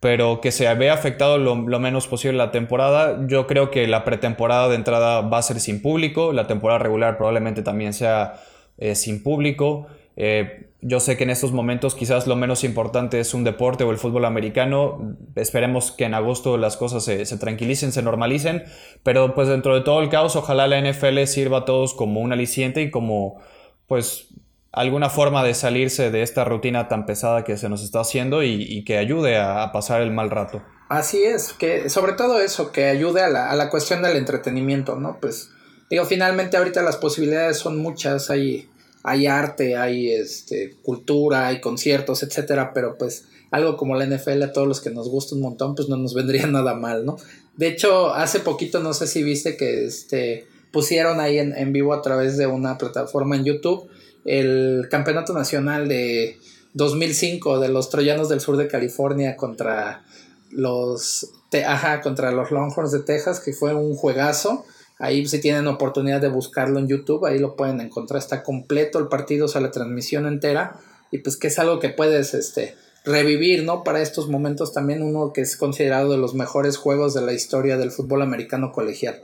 [0.00, 3.26] pero que se vea afectado lo, menos posible la temporada.
[3.26, 7.16] Yo creo que la pretemporada de entrada va a ser sin público, la temporada regular
[7.16, 8.34] probablemente también sea
[8.78, 9.88] eh, sin público.
[10.16, 13.90] Eh, yo sé que en estos momentos quizás lo menos importante es un deporte o
[13.90, 15.16] el fútbol americano.
[15.36, 18.64] Esperemos que en agosto las cosas se, tranquilicen, se normalicen.
[19.02, 22.32] Pero pues dentro de todo el caos, ojalá la NFL sirva a todos como un
[22.32, 23.40] aliciente y como
[23.86, 24.28] pues
[24.72, 28.84] alguna forma de salirse de esta rutina tan pesada que se nos está haciendo y,
[28.84, 30.62] que ayude a, pasar el mal rato.
[30.88, 34.96] Así es, que sobre todo eso, que ayude a la, a la cuestión del entretenimiento,
[34.96, 35.18] ¿no?
[35.20, 35.50] Pues
[35.90, 38.70] digo, finalmente ahorita las posibilidades son muchas, hay
[39.02, 44.52] hay arte, hay este, cultura, hay conciertos, etcétera, pero pues algo como la NFL a
[44.52, 47.16] todos los que nos gusta un montón, pues no nos vendría nada mal, ¿no?
[47.56, 51.92] De hecho, hace poquito, no sé si viste que este, pusieron ahí en, en vivo
[51.92, 53.88] a través de una plataforma en YouTube
[54.24, 56.38] el campeonato nacional de
[56.74, 60.04] 2005 de los Troyanos del sur de California contra
[60.50, 61.30] los,
[61.66, 64.64] ajá, contra los Longhorns de Texas, que fue un juegazo
[65.00, 68.18] Ahí si tienen oportunidad de buscarlo en YouTube, ahí lo pueden encontrar.
[68.18, 70.78] Está completo el partido, o sea, la transmisión entera.
[71.10, 73.82] Y pues que es algo que puedes este, revivir, ¿no?
[73.82, 77.78] Para estos momentos también uno que es considerado de los mejores juegos de la historia
[77.78, 79.22] del fútbol americano colegial.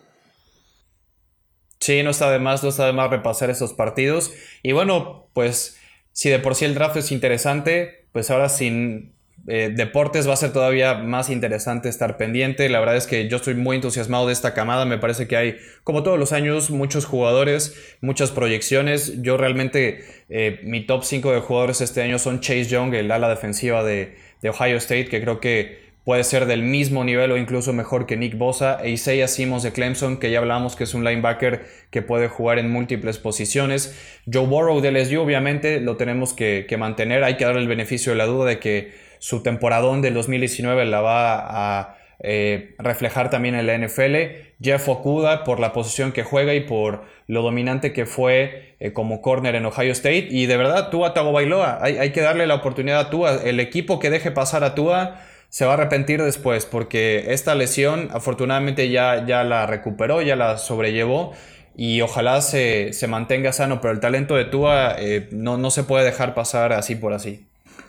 [1.80, 4.32] Sí, no está de más, no está más repasar esos partidos.
[4.62, 5.76] Y bueno, pues
[6.12, 9.15] si de por sí el draft es interesante, pues ahora sin
[9.48, 12.68] eh, deportes va a ser todavía más interesante estar pendiente.
[12.68, 14.84] La verdad es que yo estoy muy entusiasmado de esta camada.
[14.86, 19.22] Me parece que hay, como todos los años, muchos jugadores, muchas proyecciones.
[19.22, 23.28] Yo realmente, eh, mi top 5 de jugadores este año son Chase Young, el ala
[23.28, 24.14] defensiva de,
[24.48, 28.38] Ohio State, que creo que puede ser del mismo nivel o incluso mejor que Nick
[28.38, 32.28] Bosa, e Isaiah Simmons de Clemson, que ya hablamos que es un linebacker que puede
[32.28, 33.96] jugar en múltiples posiciones.
[34.32, 37.24] Joe Burrow de LSU, obviamente, lo tenemos que, que mantener.
[37.24, 41.00] Hay que darle el beneficio de la duda de que su temporadón del 2019 la
[41.00, 44.16] va a eh, reflejar también en la NFL.
[44.60, 49.20] Jeff Okuda por la posición que juega y por lo dominante que fue eh, como
[49.20, 50.28] corner en Ohio State.
[50.30, 53.42] Y de verdad, Tua Tagovailoa, hay, hay que darle la oportunidad a Tua.
[53.44, 58.08] El equipo que deje pasar a Tua se va a arrepentir después porque esta lesión
[58.12, 61.32] afortunadamente ya, ya la recuperó, ya la sobrellevó
[61.76, 66.04] y ojalá se, mantenga sano, pero el talento de Tua eh, no, no se puede
[66.04, 67.46] dejar pasar así por así.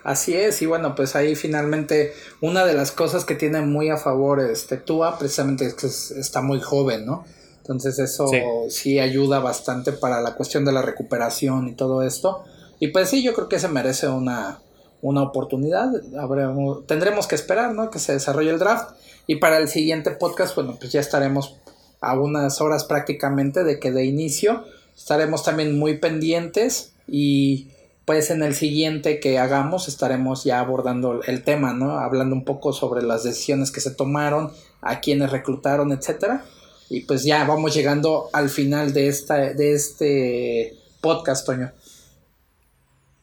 [0.08, 3.98] Así es, y bueno, pues ahí finalmente una de las cosas que tiene muy a
[3.98, 5.86] favor este Tua precisamente es que
[6.18, 7.26] está muy joven, ¿no?
[7.58, 8.26] Entonces eso
[8.70, 8.98] sí.
[9.00, 12.42] ayuda bastante para la cuestión de la recuperación y todo esto.
[12.80, 14.62] Y pues sí, yo creo que se merece una,
[15.02, 15.90] una oportunidad.
[16.18, 17.90] Habremos, tendremos que esperar, ¿no?
[17.90, 18.92] Que se desarrolle el draft.
[19.26, 21.58] Y para el siguiente podcast, bueno, pues ya estaremos
[22.00, 24.64] a unas horas prácticamente de que de inicio
[24.96, 27.68] estaremos también muy pendientes y
[28.08, 31.98] pues en el siguiente que hagamos estaremos ya abordando el tema, ¿no?
[31.98, 34.50] Hablando un poco sobre las decisiones que se tomaron,
[34.80, 36.42] a quienes reclutaron, etcétera.
[36.88, 41.70] Y pues ya vamos llegando al final de esta de este podcast, Toño.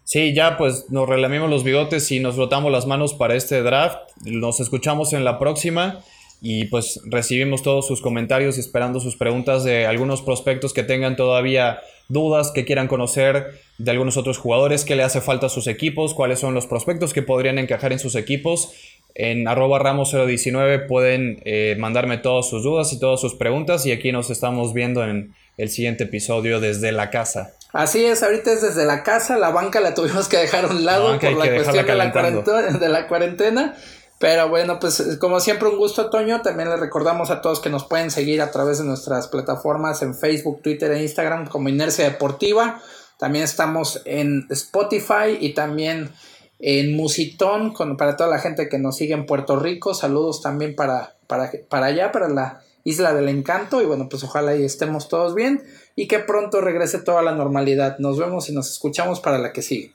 [0.04, 3.98] Sí, ya pues nos relamimos los bigotes y nos frotamos las manos para este draft.
[4.24, 6.04] Nos escuchamos en la próxima
[6.42, 11.16] y pues recibimos todos sus comentarios y esperando sus preguntas de algunos prospectos que tengan
[11.16, 15.68] todavía dudas, que quieran conocer de algunos otros jugadores, qué le hace falta a sus
[15.68, 18.72] equipos, cuáles son los prospectos que podrían encajar en sus equipos.
[19.16, 24.12] En arroba ramos019 pueden eh, mandarme todas sus dudas y todas sus preguntas y aquí
[24.12, 27.54] nos estamos viendo en el siguiente episodio desde la casa.
[27.72, 30.86] Así es, ahorita es desde la casa, la banca la tuvimos que dejar a un
[30.86, 33.76] lado por la cuestión de la, de la cuarentena.
[34.20, 36.42] Pero bueno, pues como siempre un gusto, Toño.
[36.42, 40.16] También les recordamos a todos que nos pueden seguir a través de nuestras plataformas en
[40.16, 42.82] Facebook, Twitter e Instagram como Inercia Deportiva.
[43.18, 46.12] También estamos en Spotify y también
[46.60, 49.94] en Musitón para toda la gente que nos sigue en Puerto Rico.
[49.94, 53.82] Saludos también para, para, para allá, para la Isla del Encanto.
[53.82, 55.62] Y bueno, pues ojalá ahí estemos todos bien
[55.96, 57.98] y que pronto regrese toda la normalidad.
[58.00, 59.94] Nos vemos y nos escuchamos para la que sigue.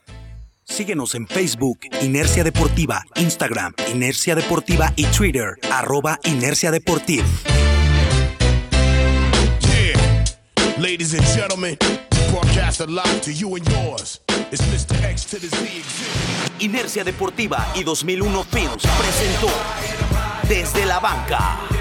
[0.71, 7.27] Síguenos en Facebook, Inercia Deportiva, Instagram, Inercia Deportiva y Twitter, arroba Inercia Deportiva.
[10.79, 11.77] Ladies and gentlemen,
[12.31, 14.21] broadcast live to you and yours.
[14.51, 14.95] It's Mr.
[15.05, 15.83] X to the Z
[16.61, 19.49] Inercia Deportiva y 2001 Films presentó
[20.49, 21.80] Desde la Banca.